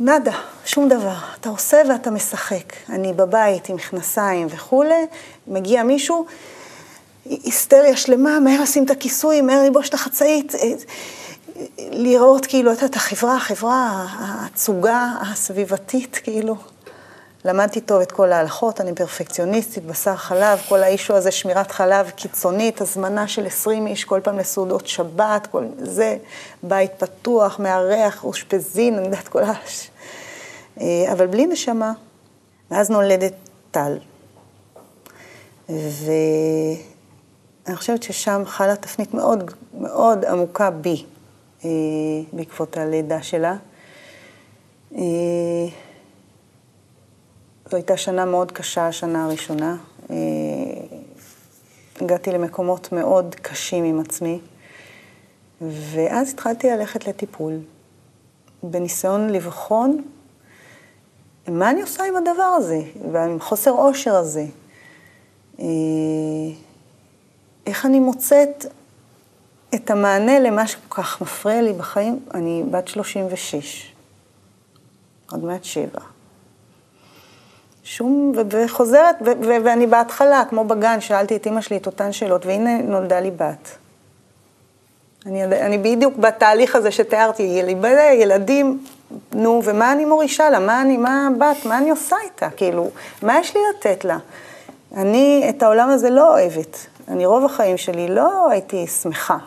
נאדה, 0.00 0.32
שום 0.64 0.88
דבר. 0.88 1.14
אתה 1.40 1.48
עושה 1.48 1.82
ואתה 1.88 2.10
משחק. 2.10 2.72
אני 2.88 3.12
בבית 3.12 3.68
עם 3.68 3.76
מכנסיים 3.76 4.46
וכולי, 4.50 5.06
מגיע 5.46 5.82
מישהו, 5.82 6.26
היסטריה 7.24 7.96
שלמה, 7.96 8.40
מהר 8.40 8.62
לשים 8.62 8.84
את 8.84 8.90
הכיסוי, 8.90 9.40
מהר 9.40 9.62
ללבוש 9.62 9.88
את 9.88 9.94
החצאית. 9.94 10.52
לראות 11.78 12.46
כאילו 12.46 12.72
את 12.72 12.96
החברה, 12.96 13.36
החברה, 13.36 14.06
הצוגה 14.18 15.12
הסביבתית, 15.20 16.20
כאילו. 16.22 16.56
למדתי 17.46 17.80
טוב 17.80 18.00
את 18.00 18.12
כל 18.12 18.32
ההלכות, 18.32 18.80
אני 18.80 18.94
פרפקציוניסטית, 18.94 19.84
בשר 19.84 20.16
חלב, 20.16 20.58
כל 20.68 20.82
האישו 20.82 21.14
הזה, 21.14 21.30
שמירת 21.30 21.70
חלב 21.70 22.10
קיצונית, 22.10 22.80
הזמנה 22.80 23.28
של 23.28 23.46
20 23.46 23.86
איש 23.86 24.04
כל 24.04 24.20
פעם 24.22 24.38
לסעודות 24.38 24.86
שבת, 24.86 25.46
כל 25.50 25.64
זה, 25.78 26.16
בית 26.62 26.90
פתוח, 26.98 27.58
מארח, 27.58 28.24
אושפזין, 28.24 28.94
אני 28.94 29.04
יודעת 29.04 29.28
כל 29.28 29.42
ה... 29.42 29.52
אה, 30.80 31.12
אבל 31.12 31.26
בלי 31.26 31.46
נשמה. 31.46 31.92
ואז 32.70 32.90
נולדת 32.90 33.34
טל. 33.70 33.98
ואני 35.68 35.76
חושבת 37.74 38.02
ששם 38.02 38.42
חלה 38.46 38.76
תפנית 38.76 39.14
מאוד 39.14 39.50
מאוד 39.80 40.24
עמוקה 40.24 40.70
בי. 40.70 41.04
אה, 41.64 41.70
בעקבות 42.32 42.76
הלידה 42.76 43.22
שלה. 43.22 43.56
אה, 47.66 47.70
זו 47.70 47.76
הייתה 47.76 47.96
שנה 47.96 48.24
מאוד 48.24 48.52
קשה, 48.52 48.86
השנה 48.86 49.24
הראשונה. 49.24 49.76
אה, 50.10 50.16
הגעתי 52.00 52.32
למקומות 52.32 52.92
מאוד 52.92 53.34
קשים 53.34 53.84
עם 53.84 54.00
עצמי, 54.00 54.40
ואז 55.60 56.32
התחלתי 56.32 56.70
ללכת 56.70 57.06
לטיפול, 57.06 57.58
בניסיון 58.62 59.30
לבחון 59.30 60.02
מה 61.48 61.70
אני 61.70 61.82
עושה 61.82 62.04
עם 62.04 62.16
הדבר 62.16 62.42
הזה, 62.56 62.80
ועם 63.12 63.40
חוסר 63.40 63.70
אושר 63.70 64.14
הזה. 64.14 64.46
איך 67.66 67.86
אני 67.86 68.00
מוצאת 68.00 68.66
את 69.74 69.90
המענה 69.90 70.40
למה 70.40 70.66
שכל 70.66 71.02
כך 71.02 71.20
מפריע 71.22 71.62
לי 71.62 71.72
בחיים, 71.72 72.20
אני 72.34 72.64
בת 72.70 72.88
36, 72.88 73.92
עוד 75.30 75.44
מעט 75.44 75.64
שבע. 75.64 76.15
שום, 77.88 78.32
וחוזרת, 78.50 79.16
ו- 79.20 79.30
ו- 79.42 79.64
ואני 79.64 79.86
בהתחלה, 79.86 80.42
כמו 80.50 80.64
בגן, 80.64 81.00
שאלתי 81.00 81.36
את 81.36 81.46
אימא 81.46 81.60
שלי 81.60 81.76
את 81.76 81.86
אותן 81.86 82.12
שאלות, 82.12 82.46
והנה 82.46 82.78
נולדה 82.82 83.20
לי 83.20 83.30
בת. 83.30 83.76
אני, 85.26 85.44
אני 85.44 85.78
בדיוק 85.78 86.16
בתהליך 86.16 86.76
הזה 86.76 86.90
שתיארתי, 86.90 87.42
ילד, 87.42 87.84
ילדים, 88.12 88.84
נו, 89.32 89.60
ומה 89.64 89.92
אני 89.92 90.04
מורישה 90.04 90.50
לה? 90.50 90.58
מה 90.58 90.82
אני, 90.82 90.96
מה 90.96 91.26
הבת, 91.26 91.64
מה 91.64 91.78
אני 91.78 91.90
עושה 91.90 92.16
איתה? 92.24 92.50
כאילו, 92.50 92.90
מה 93.22 93.38
יש 93.38 93.56
לי 93.56 93.60
לתת 93.70 94.04
לה? 94.04 94.18
אני 94.96 95.46
את 95.48 95.62
העולם 95.62 95.90
הזה 95.90 96.10
לא 96.10 96.32
אוהבת. 96.32 96.86
אני 97.08 97.26
רוב 97.26 97.44
החיים 97.44 97.76
שלי 97.76 98.08
לא 98.08 98.50
הייתי 98.50 98.86
שמחה. 98.86 99.38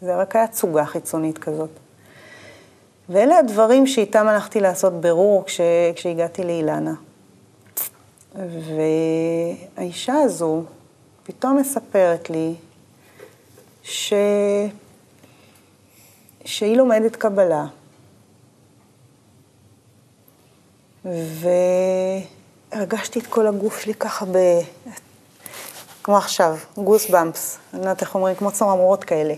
זה 0.00 0.16
רק 0.16 0.36
היה 0.36 0.46
תצוגה 0.46 0.84
חיצונית 0.84 1.38
כזאת. 1.38 1.70
ואלה 3.08 3.38
הדברים 3.38 3.86
שאיתם 3.86 4.28
הלכתי 4.28 4.60
לעשות 4.60 4.92
בירור 4.92 5.44
כש, 5.46 5.60
כשהגעתי 5.96 6.44
לאילנה. 6.44 6.92
והאישה 8.36 10.14
הזו 10.14 10.62
פתאום 11.22 11.56
מספרת 11.56 12.30
לי 12.30 12.54
ש... 13.82 14.12
שהיא 16.44 16.76
לומדת 16.76 17.16
קבלה. 17.16 17.66
והרגשתי 22.72 23.18
את 23.18 23.26
כל 23.26 23.46
הגוף 23.46 23.80
שלי 23.80 23.94
ככה 23.94 24.24
ב... 24.24 24.38
כמו 26.02 26.16
עכשיו, 26.16 26.56
גוס 26.76 27.10
במפס, 27.10 27.58
אני 27.72 27.80
לא 27.80 27.84
יודעת 27.84 28.00
איך 28.00 28.14
אומרים, 28.14 28.36
כמו 28.36 28.52
צמרמורות 28.52 29.04
כאלה. 29.04 29.34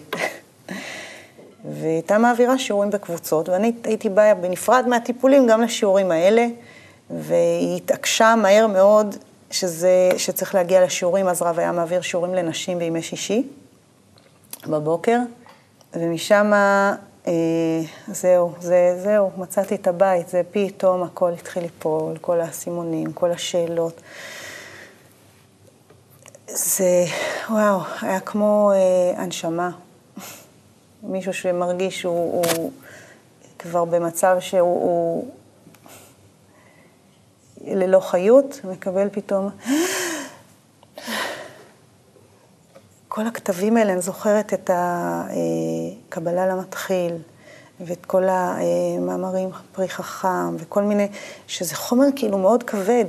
והייתה 1.64 2.18
מעבירה 2.18 2.58
שיעורים 2.58 2.90
בקבוצות, 2.90 3.48
ואני 3.48 3.72
הייתי 3.84 4.08
באה 4.08 4.34
בנפרד 4.34 4.84
מהטיפולים 4.88 5.46
גם 5.46 5.62
לשיעורים 5.62 6.10
האלה, 6.10 6.46
והיא 7.10 7.76
התעקשה 7.76 8.34
מהר 8.36 8.66
מאוד 8.66 9.16
שזה, 9.50 10.08
שצריך 10.16 10.54
להגיע 10.54 10.84
לשיעורים, 10.84 11.28
אז 11.28 11.42
רב 11.42 11.58
היה 11.58 11.72
מעביר 11.72 12.00
שיעורים 12.00 12.34
לנשים 12.34 12.78
בימי 12.78 13.02
שישי 13.02 13.48
בבוקר, 14.66 15.18
ומשם, 15.94 16.52
אה, 17.26 17.32
זהו, 18.08 18.52
זה, 18.60 19.00
זהו, 19.02 19.30
מצאתי 19.36 19.74
את 19.74 19.86
הבית, 19.86 20.28
זה 20.28 20.42
פתאום 20.50 21.02
הכל 21.02 21.32
התחיל 21.32 21.62
ליפול, 21.62 22.16
כל 22.20 22.40
האסימונים, 22.40 23.12
כל 23.12 23.30
השאלות. 23.30 24.00
זה, 26.46 27.04
וואו, 27.50 27.80
היה 28.00 28.20
כמו 28.20 28.72
אה, 28.74 29.22
הנשמה. 29.22 29.70
מישהו 31.02 31.32
שמרגיש 31.32 32.00
שהוא 32.00 32.44
הוא 32.56 32.72
כבר 33.58 33.84
במצב 33.84 34.36
שהוא 34.40 34.60
הוא 34.60 35.30
ללא 37.64 38.00
חיות, 38.00 38.60
מקבל 38.64 39.08
פתאום... 39.12 39.50
כל 43.08 43.26
הכתבים 43.26 43.76
האלה, 43.76 43.92
אני 43.92 44.00
זוכרת 44.00 44.54
את 44.54 44.70
הקבלה 44.74 46.46
למתחיל, 46.46 47.12
ואת 47.80 48.06
כל 48.06 48.22
המאמרים 48.28 49.50
פרי 49.72 49.88
חכם, 49.88 50.56
וכל 50.58 50.82
מיני, 50.82 51.08
שזה 51.46 51.74
חומר 51.74 52.06
כאילו 52.16 52.38
מאוד 52.38 52.62
כבד. 52.62 53.04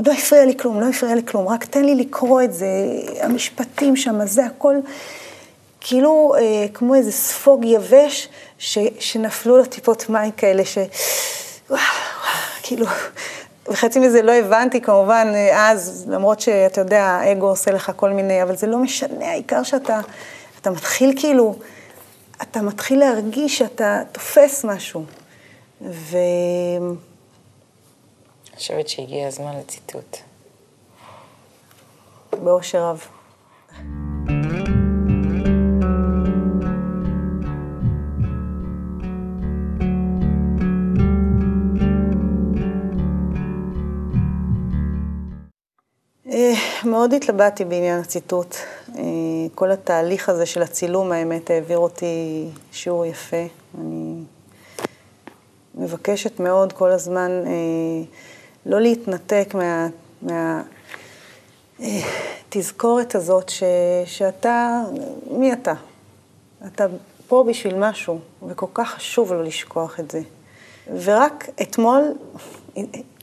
לא 0.00 0.12
הפריע 0.12 0.44
לי 0.44 0.56
כלום, 0.58 0.80
לא 0.80 0.88
הפריע 0.88 1.14
לי 1.14 1.26
כלום, 1.26 1.48
רק 1.48 1.64
תן 1.64 1.84
לי 1.84 1.94
לקרוא 1.94 2.42
את 2.42 2.54
זה, 2.54 2.66
המשפטים 3.20 3.96
שם, 3.96 4.26
זה 4.26 4.46
הכל 4.46 4.76
כאילו 5.80 6.34
אה, 6.38 6.66
כמו 6.74 6.94
איזה 6.94 7.12
ספוג 7.12 7.64
יבש 7.64 8.28
ש, 8.58 8.78
שנפלו 9.00 9.56
לו 9.56 9.64
טיפות 9.64 10.08
מים 10.08 10.30
כאלה, 10.30 10.64
ש... 10.64 10.78
וואו, 11.70 11.80
כאילו, 12.62 12.86
וחצי 13.70 13.98
מזה 13.98 14.22
לא 14.22 14.32
הבנתי 14.32 14.80
כמובן 14.80 15.32
אז, 15.52 16.06
למרות 16.08 16.40
שאתה 16.40 16.80
יודע, 16.80 17.04
האגו 17.04 17.46
עושה 17.46 17.70
לך 17.70 17.92
כל 17.96 18.10
מיני, 18.10 18.42
אבל 18.42 18.56
זה 18.56 18.66
לא 18.66 18.78
משנה, 18.78 19.26
העיקר 19.26 19.62
שאתה 19.62 20.00
אתה 20.60 20.70
מתחיל 20.70 21.12
כאילו, 21.16 21.54
אתה 22.42 22.62
מתחיל 22.62 22.98
להרגיש 22.98 23.58
שאתה 23.58 24.02
תופס 24.12 24.64
משהו. 24.64 25.04
ו... 25.80 26.16
אני 28.48 28.56
חושבת 28.56 28.88
שהגיע 28.88 29.26
הזמן 29.26 29.58
לציטוט. 29.58 30.16
באושר 32.32 32.78
רב. 32.78 33.06
מאוד 46.88 47.14
התלבטתי 47.14 47.64
בעניין 47.64 48.00
הציטוט. 48.00 48.56
אה, 48.96 49.02
כל 49.54 49.70
התהליך 49.70 50.28
הזה 50.28 50.46
של 50.46 50.62
הצילום, 50.62 51.12
האמת, 51.12 51.50
העביר 51.50 51.78
אותי 51.78 52.48
שיעור 52.72 53.06
יפה. 53.06 53.46
אני 53.80 54.22
מבקשת 55.74 56.40
מאוד 56.40 56.72
כל 56.72 56.90
הזמן 56.90 57.30
אה, 57.46 57.52
לא 58.66 58.80
להתנתק 58.80 59.54
מה... 59.54 59.88
מהתזכורת 61.80 63.14
הזאת 63.14 63.48
ש, 63.48 63.62
שאתה, 64.04 64.82
מי 65.30 65.52
אתה? 65.52 65.74
אתה 66.66 66.86
פה 67.28 67.44
בשביל 67.48 67.74
משהו, 67.78 68.18
וכל 68.48 68.66
כך 68.74 68.90
חשוב 68.90 69.32
לא 69.32 69.44
לשכוח 69.44 70.00
את 70.00 70.10
זה. 70.10 70.20
ורק 71.04 71.48
אתמול 71.62 72.02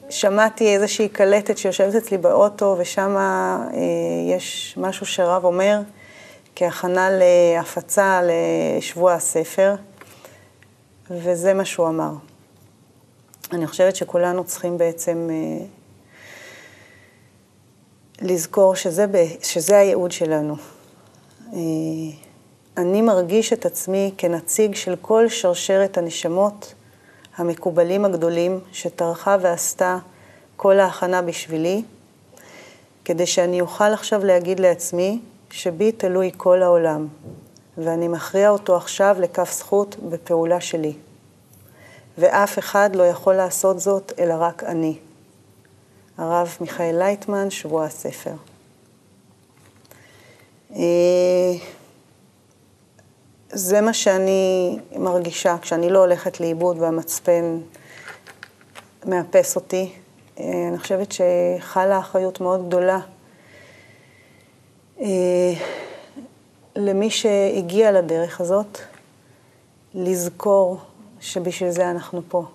שמעתי 0.09 0.75
איזושהי 0.75 1.09
קלטת 1.09 1.57
שיושבת 1.57 1.95
אצלי 1.95 2.17
באוטו, 2.17 2.75
ושם 2.79 3.15
אה, 3.17 3.67
יש 4.29 4.75
משהו 4.77 5.05
שרב 5.05 5.45
אומר, 5.45 5.79
כהכנה 6.55 7.09
להפצה 7.11 8.21
לשבוע 8.23 9.13
הספר, 9.13 9.75
וזה 11.09 11.53
מה 11.53 11.65
שהוא 11.65 11.87
אמר. 11.87 12.11
אני 13.53 13.67
חושבת 13.67 13.95
שכולנו 13.95 14.43
צריכים 14.43 14.77
בעצם 14.77 15.29
אה, 15.31 15.65
לזכור 18.21 18.75
שזה, 18.75 19.05
שזה 19.41 19.77
הייעוד 19.77 20.11
שלנו. 20.11 20.55
אה, 21.53 21.59
אני 22.77 23.01
מרגיש 23.01 23.53
את 23.53 23.65
עצמי 23.65 24.11
כנציג 24.17 24.75
של 24.75 24.95
כל 25.01 25.29
שרשרת 25.29 25.97
הנשמות 25.97 26.73
המקובלים 27.38 28.06
הגדולים 28.06 28.60
שטרחה 28.71 29.38
ועשתה 29.41 29.98
כל 30.56 30.80
ההכנה 30.80 31.21
בשבילי, 31.21 31.84
כדי 33.06 33.26
שאני 33.26 33.62
אוכל 33.62 33.93
עכשיו 33.93 34.26
להגיד 34.26 34.60
לעצמי 34.60 35.19
שבי 35.52 35.91
תלוי 35.91 36.32
כל 36.38 36.63
העולם, 36.63 37.08
ואני 37.78 38.08
מכריע 38.08 38.50
אותו 38.50 38.76
עכשיו 38.76 39.15
לכף 39.19 39.52
זכות 39.54 39.95
בפעולה 40.10 40.62
שלי. 40.62 40.93
ואף 42.17 42.60
אחד 42.60 42.95
לא 42.95 43.04
יכול 43.04 43.34
לעשות 43.34 43.80
זאת 43.80 44.12
אלא 44.19 44.34
רק 44.39 44.63
אני. 44.63 44.98
הרב 46.17 46.58
מיכאל 46.62 46.95
לייטמן, 46.98 47.50
שבוע 47.50 47.86
הספר. 47.86 48.36
זה 53.57 53.81
מה 53.81 53.93
שאני 53.93 54.77
מרגישה 54.95 55.55
כשאני 55.61 55.89
לא 55.89 55.99
הולכת 55.99 56.39
לאיבוד 56.39 56.77
והמצפן 56.79 57.59
מאפס 59.05 59.55
אותי. 59.55 59.91
אה, 60.39 60.67
אני 60.69 60.77
חושבת 60.77 61.07
שחלה 61.11 61.99
אחריות 61.99 62.41
מאוד 62.41 62.67
גדולה 62.67 62.99
אה, 65.01 65.07
למי 66.75 67.09
שהגיע 67.09 67.91
לדרך 67.91 68.41
הזאת, 68.41 68.79
לזכור 69.93 70.77
שבשביל 71.19 71.69
זה 71.69 71.91
אנחנו 71.91 72.21
פה. 72.27 72.45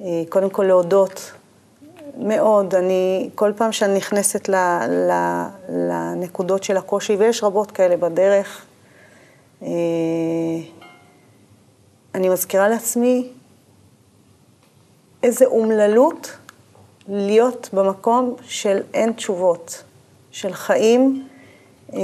אה, 0.00 0.22
קודם 0.28 0.50
כל 0.50 0.62
להודות 0.62 1.32
מאוד, 2.18 2.74
אני, 2.74 3.30
כל 3.34 3.52
פעם 3.56 3.72
שאני 3.72 3.96
נכנסת 3.96 4.48
ל, 4.48 4.54
ל, 4.88 5.12
לנקודות 5.68 6.64
של 6.64 6.76
הקושי, 6.76 7.16
ויש 7.16 7.44
רבות 7.44 7.70
כאלה 7.70 7.96
בדרך, 7.96 8.66
אני 12.14 12.28
מזכירה 12.28 12.68
לעצמי 12.68 13.32
איזה 15.22 15.44
אומללות 15.44 16.36
להיות 17.08 17.68
במקום 17.72 18.36
של 18.42 18.82
אין 18.94 19.12
תשובות, 19.12 19.82
של 20.30 20.52
חיים, 20.52 21.28
אה, 21.92 21.98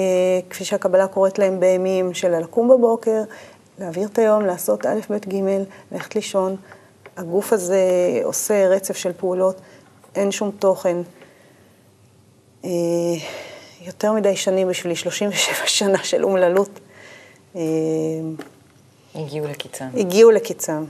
כפי 0.50 0.64
שהקבלה 0.64 1.06
קוראת 1.06 1.38
להם 1.38 1.60
בימים, 1.60 2.14
של 2.14 2.38
לקום 2.38 2.68
בבוקר, 2.68 3.22
להעביר 3.78 4.08
את 4.08 4.18
היום, 4.18 4.46
לעשות 4.46 4.86
א', 4.86 5.00
ב', 5.10 5.16
ג', 5.16 5.64
ללכת 5.92 6.14
לישון. 6.14 6.56
הגוף 7.16 7.52
הזה 7.52 7.80
עושה 8.24 8.68
רצף 8.68 8.96
של 8.96 9.12
פעולות, 9.12 9.56
אין 10.14 10.30
שום 10.30 10.50
תוכן. 10.58 10.96
אה, 12.64 12.70
יותר 13.80 14.12
מדי 14.12 14.36
שנים 14.36 14.68
בשבילי, 14.68 14.96
37 14.96 15.66
שנה 15.66 16.04
של 16.04 16.24
אומללות. 16.24 16.80
אה, 17.56 17.62
הגיעו 19.14 19.46
לקיצם. 19.46 19.84
הגיעו 19.94 20.30
לקיצם. 20.30 20.84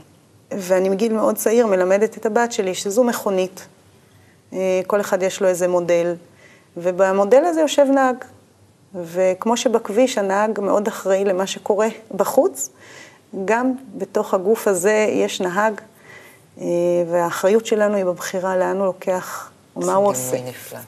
ואני 0.51 0.89
מגיל 0.89 1.13
מאוד 1.13 1.35
צעיר 1.35 1.67
מלמדת 1.67 2.17
את 2.17 2.25
הבת 2.25 2.51
שלי 2.51 2.75
שזו 2.75 3.03
מכונית. 3.03 3.67
אה, 4.53 4.81
כל 4.87 5.01
אחד 5.01 5.23
יש 5.23 5.41
לו 5.41 5.47
איזה 5.47 5.67
מודל, 5.67 6.15
ובמודל 6.77 7.45
הזה 7.45 7.61
יושב 7.61 7.85
נהג. 7.93 8.15
וכמו 8.95 9.57
שבכביש 9.57 10.17
הנהג 10.17 10.59
מאוד 10.59 10.87
אחראי 10.87 11.25
למה 11.25 11.47
שקורה 11.47 11.87
בחוץ, 12.15 12.69
גם 13.45 13.73
בתוך 13.97 14.33
הגוף 14.33 14.67
הזה 14.67 15.07
יש 15.09 15.41
נהג, 15.41 15.81
אה, 16.57 16.65
והאחריות 17.11 17.65
שלנו 17.65 17.95
היא 17.95 18.05
בבחירה 18.05 18.57
לאן 18.57 18.77
הוא 18.77 18.85
לוקח 18.85 19.51
ומה 19.75 19.93
הוא 19.93 20.07
עושה. 20.07 20.21
זה 20.21 20.35
דימוי 20.35 20.49
נפלא. 20.49 20.79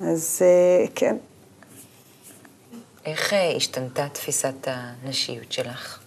אז 0.00 0.42
כן. 0.94 1.16
איך 3.04 3.32
אה, 3.32 3.52
השתנתה 3.56 4.08
תפיסת 4.08 4.54
הנשיות 4.66 5.52
שלך? 5.52 5.98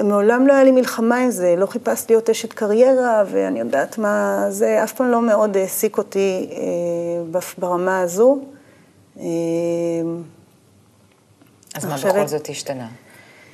מעולם 0.00 0.46
לא 0.46 0.52
היה 0.52 0.64
לי 0.64 0.70
מלחמה 0.70 1.16
עם 1.16 1.30
זה, 1.30 1.54
לא 1.58 1.66
חיפשתי 1.66 2.12
להיות 2.12 2.30
אשת 2.30 2.52
קריירה, 2.52 3.22
ואני 3.30 3.60
יודעת 3.60 3.98
מה 3.98 4.46
זה, 4.48 4.84
אף 4.84 4.92
פעם 4.92 5.10
לא 5.10 5.22
מאוד 5.22 5.56
העסיק 5.56 5.98
אותי 5.98 6.50
ברמה 7.58 8.00
הזו. 8.00 8.38
אז 11.74 11.84
מה 11.84 11.94
חושבת... 11.94 12.14
בכל 12.14 12.26
זאת 12.26 12.48
השתנה? 12.48 12.88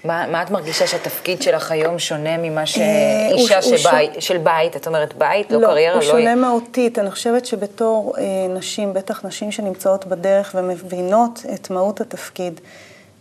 מה, 0.04 0.26
מה 0.26 0.42
את 0.42 0.50
מרגישה 0.50 0.86
שהתפקיד 0.86 1.42
שלך 1.42 1.70
היום 1.70 1.98
שונה 1.98 2.36
ממה 2.38 2.60
אה, 2.60 2.66
שאישה 2.66 3.62
שבית, 3.62 4.14
ש... 4.18 4.26
של 4.26 4.38
בית, 4.38 4.76
את 4.76 4.86
אומרת 4.86 5.14
בית, 5.14 5.50
לא, 5.50 5.60
לא 5.60 5.66
קריירה, 5.66 5.94
לא... 5.94 6.00
לא, 6.00 6.04
הוא 6.04 6.18
שונה 6.18 6.34
מהותית. 6.34 6.98
אני 6.98 7.10
חושבת 7.10 7.46
שבתור 7.46 8.14
אה, 8.18 8.22
נשים, 8.48 8.92
בטח 8.94 9.24
נשים 9.24 9.52
שנמצאות 9.52 10.06
בדרך 10.06 10.54
ומבינות 10.58 11.42
את 11.54 11.70
מהות 11.70 12.00
התפקיד, 12.00 12.60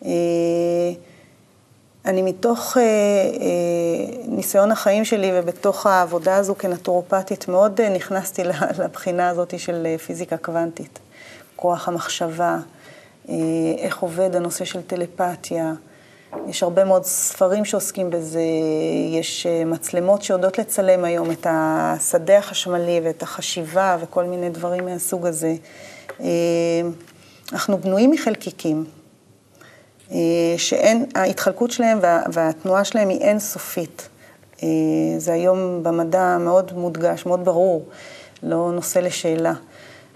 אה, 0.05 0.09
אני 2.05 2.21
מתוך 2.21 2.77
אה, 2.77 2.81
אה, 2.83 2.87
ניסיון 4.27 4.71
החיים 4.71 5.05
שלי 5.05 5.31
ובתוך 5.33 5.87
העבודה 5.87 6.35
הזו 6.35 6.55
כנטורופטית, 6.55 7.47
מאוד 7.47 7.81
אה, 7.81 7.89
נכנסתי 7.89 8.43
לבחינה 8.83 9.29
הזאת 9.29 9.59
של 9.59 9.85
אה, 9.85 9.97
פיזיקה 9.97 10.37
קוונטית. 10.37 10.99
כוח 11.55 11.87
המחשבה, 11.87 12.57
אה, 13.29 13.35
איך 13.77 13.99
עובד 13.99 14.35
הנושא 14.35 14.65
של 14.65 14.81
טלפתיה. 14.81 15.73
יש 16.47 16.63
הרבה 16.63 16.83
מאוד 16.83 17.05
ספרים 17.05 17.65
שעוסקים 17.65 18.09
בזה, 18.09 18.41
יש 19.11 19.45
אה, 19.45 19.65
מצלמות 19.65 20.21
שיודעות 20.21 20.59
לצלם 20.59 21.05
היום 21.05 21.31
את 21.31 21.47
השדה 21.49 22.37
החשמלי 22.37 23.01
ואת 23.03 23.23
החשיבה 23.23 23.97
וכל 24.01 24.23
מיני 24.23 24.49
דברים 24.49 24.85
מהסוג 24.85 25.25
הזה. 25.25 25.55
אה, 26.21 26.27
אנחנו 27.53 27.77
בנויים 27.77 28.11
מחלקיקים, 28.11 28.85
שאין, 30.57 31.05
ההתחלקות 31.15 31.71
שלהם 31.71 31.99
וה, 32.01 32.21
והתנועה 32.33 32.83
שלהם 32.83 33.09
היא 33.09 33.21
אינסופית. 33.21 34.09
זה 35.17 35.33
היום 35.33 35.83
במדע 35.83 36.37
מאוד 36.39 36.71
מודגש, 36.73 37.25
מאוד 37.25 37.45
ברור, 37.45 37.85
לא 38.43 38.71
נושא 38.71 38.99
לשאלה. 38.99 39.53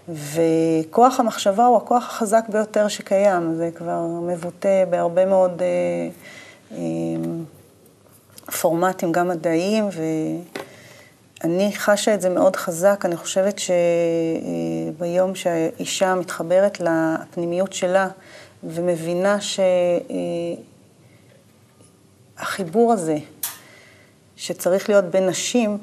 וכוח 0.09 1.19
המחשבה 1.19 1.65
הוא 1.65 1.77
הכוח 1.77 2.03
החזק 2.09 2.45
ביותר 2.49 2.87
שקיים, 2.87 3.55
זה 3.55 3.69
כבר 3.75 4.05
מבוטא 4.21 4.85
בהרבה 4.89 5.25
מאוד 5.25 5.61
אה, 5.61 5.67
אה, 6.71 6.77
פורמטים, 8.61 9.11
גם 9.11 9.27
מדעיים, 9.27 9.85
ואני 11.41 11.71
חשה 11.75 12.13
את 12.13 12.21
זה 12.21 12.29
מאוד 12.29 12.55
חזק. 12.55 13.01
אני 13.05 13.15
חושבת 13.15 13.59
שביום 13.59 15.29
אה, 15.29 15.35
שהאישה 15.35 16.15
מתחברת 16.15 16.79
לפנימיות 16.79 17.73
שלה 17.73 18.07
ומבינה 18.63 19.37
שהחיבור 22.37 22.89
אה, 22.89 22.93
הזה, 22.93 23.17
שצריך 24.35 24.89
להיות 24.89 25.05
בין 25.05 25.27
נשים, 25.29 25.77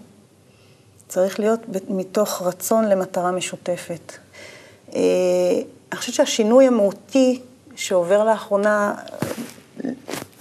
צריך 1.13 1.41
להיות 1.41 1.61
מתוך 1.89 2.43
רצון 2.43 2.89
למטרה 2.89 3.31
משותפת. 3.31 4.13
אה, 4.95 5.01
אני 5.93 5.99
חושבת 5.99 6.15
שהשינוי 6.15 6.67
המהותי 6.67 7.41
שעובר 7.77 8.25
לאחרונה, 8.25 8.95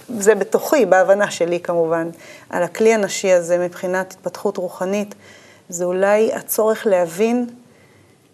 זה 0.08 0.34
בתוכי, 0.34 0.86
בהבנה 0.86 1.30
שלי 1.30 1.60
כמובן, 1.60 2.10
על 2.50 2.62
הכלי 2.62 2.94
הנשי 2.94 3.32
הזה 3.32 3.58
מבחינת 3.58 4.12
התפתחות 4.12 4.56
רוחנית, 4.56 5.14
זה 5.68 5.84
אולי 5.84 6.32
הצורך 6.32 6.86
להבין 6.86 7.46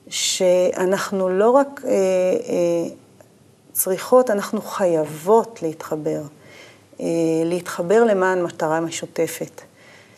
שאנחנו 0.09 1.29
לא 1.29 1.51
רק 1.51 1.81
אה, 1.85 1.91
אה, 1.91 2.91
צריכות, 3.73 4.31
אנחנו 4.31 4.63
חייבות 4.63 5.59
להתחבר. 5.63 6.23
אה, 7.01 7.07
להתחבר 7.45 8.05
למען 8.05 8.43
מטרה 8.43 8.81
משותפת. 8.81 9.61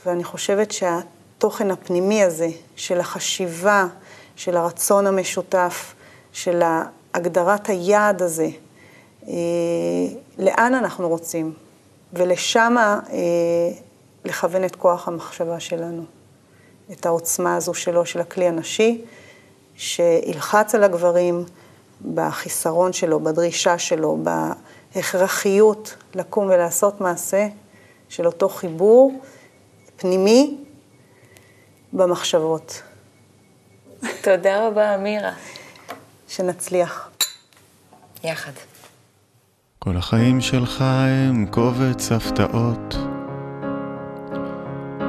ואני 0.07 0.25
חושבת 0.25 0.73
שה... 0.73 1.01
התוכן 1.41 1.71
הפנימי 1.71 2.23
הזה 2.23 2.49
של 2.77 3.01
החשיבה, 3.01 3.87
של 4.37 4.57
הרצון 4.57 5.07
המשותף, 5.07 5.95
של 6.33 6.63
הגדרת 7.15 7.69
היעד 7.69 8.23
הזה, 8.23 8.49
אה, 9.29 9.33
לאן 10.39 10.75
אנחנו 10.75 11.09
רוצים, 11.09 11.53
ולשם 12.13 12.77
אה, 12.79 12.95
לכוון 14.25 14.65
את 14.65 14.77
כוח 14.77 15.09
המחשבה 15.09 15.61
שלנו, 15.61 16.05
את 16.93 17.07
העוצמה 17.07 17.57
הזו 17.57 17.75
שלו, 17.75 18.07
של 18.07 18.21
הכלי 18.21 18.49
הנשי, 18.49 19.05
שילחץ 19.77 20.75
על 20.75 20.85
הגברים 20.85 21.45
בחיסרון 22.15 22.93
שלו, 22.93 23.21
בדרישה 23.21 23.79
שלו, 23.79 24.19
בהכרחיות 24.95 25.95
לקום 26.15 26.47
ולעשות 26.47 27.01
מעשה 27.01 27.49
של 28.09 28.27
אותו 28.27 28.49
חיבור 28.49 29.21
פנימי 29.97 30.57
במחשבות. 31.93 32.83
תודה 34.23 34.67
רבה, 34.67 34.95
אמירה. 34.95 35.33
שנצליח. 36.29 37.11
יחד. 38.25 38.53
כל 39.79 39.97
החיים 39.97 40.41
שלך 40.41 40.85
הם 41.29 41.47
קובץ 41.51 42.13
הפתעות. 42.13 42.97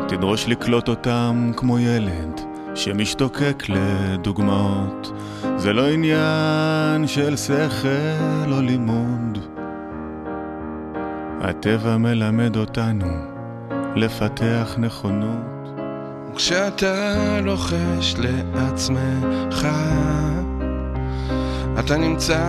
תדרוש 0.07 0.47
לקלוט 0.47 0.87
אותם 0.87 1.51
כמו 1.57 1.79
ילד 1.79 2.41
שמשתוקק 2.75 3.63
לדוגמאות. 3.69 5.11
זה 5.57 5.73
לא 5.73 5.87
עניין 5.87 7.07
של 7.07 7.37
שכל 7.37 8.51
או 8.51 8.61
לימוד. 8.61 9.37
הטבע 11.41 11.97
מלמד 11.97 12.55
אותנו 12.57 13.07
לפתח 13.95 14.75
נכונות. 14.77 15.60
כשאתה 16.35 17.15
לוחש 17.43 18.15
לעצמך, 18.53 19.67
אתה 21.79 21.97
נמצא 21.97 22.39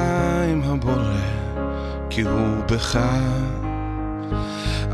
עם 0.53 0.63
הבורא, 0.65 1.21
כי 2.11 2.23
הוא 2.23 2.65
בך. 2.73 2.99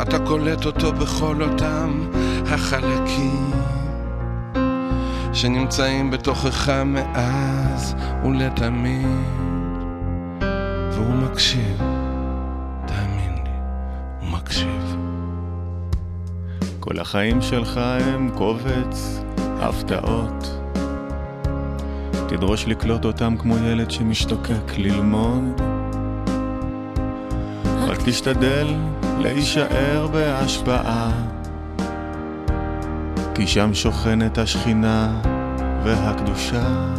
אתה 0.02 0.18
קולט 0.18 0.66
אותו 0.66 0.92
בכל 0.92 1.42
אותם 1.42 2.10
החלקים 2.46 3.50
שנמצאים 5.32 6.10
בתוכך 6.10 6.68
מאז 6.84 7.94
ולתמיד, 8.24 9.06
והוא 10.92 11.14
מקשיב, 11.14 11.87
כל 16.88 17.00
החיים 17.00 17.42
שלך 17.42 17.76
הם 17.76 18.30
קובץ 18.34 19.20
הפתעות. 19.38 20.60
תדרוש 22.28 22.66
לקלוט 22.66 23.04
אותם 23.04 23.36
כמו 23.38 23.58
ילד 23.58 23.90
שמשתוקק 23.90 24.78
ללמוד. 24.78 25.60
רק 27.78 27.98
תשתדל 28.04 28.66
להישאר 29.18 30.06
בהשפעה, 30.12 31.10
כי 33.34 33.46
שם 33.46 33.74
שוכנת 33.74 34.38
השכינה 34.38 35.20
והקדושה. 35.84 36.92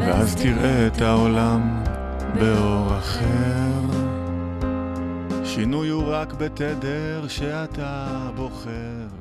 ואז 0.00 0.36
תראה 0.36 0.86
את 0.86 1.02
העולם 1.02 1.82
באור 2.34 2.98
אחר. 2.98 3.77
שינוי 5.60 5.88
הוא 5.88 6.04
רק 6.06 6.32
בתדר 6.32 7.28
שאתה 7.28 8.30
בוחר. 8.36 9.17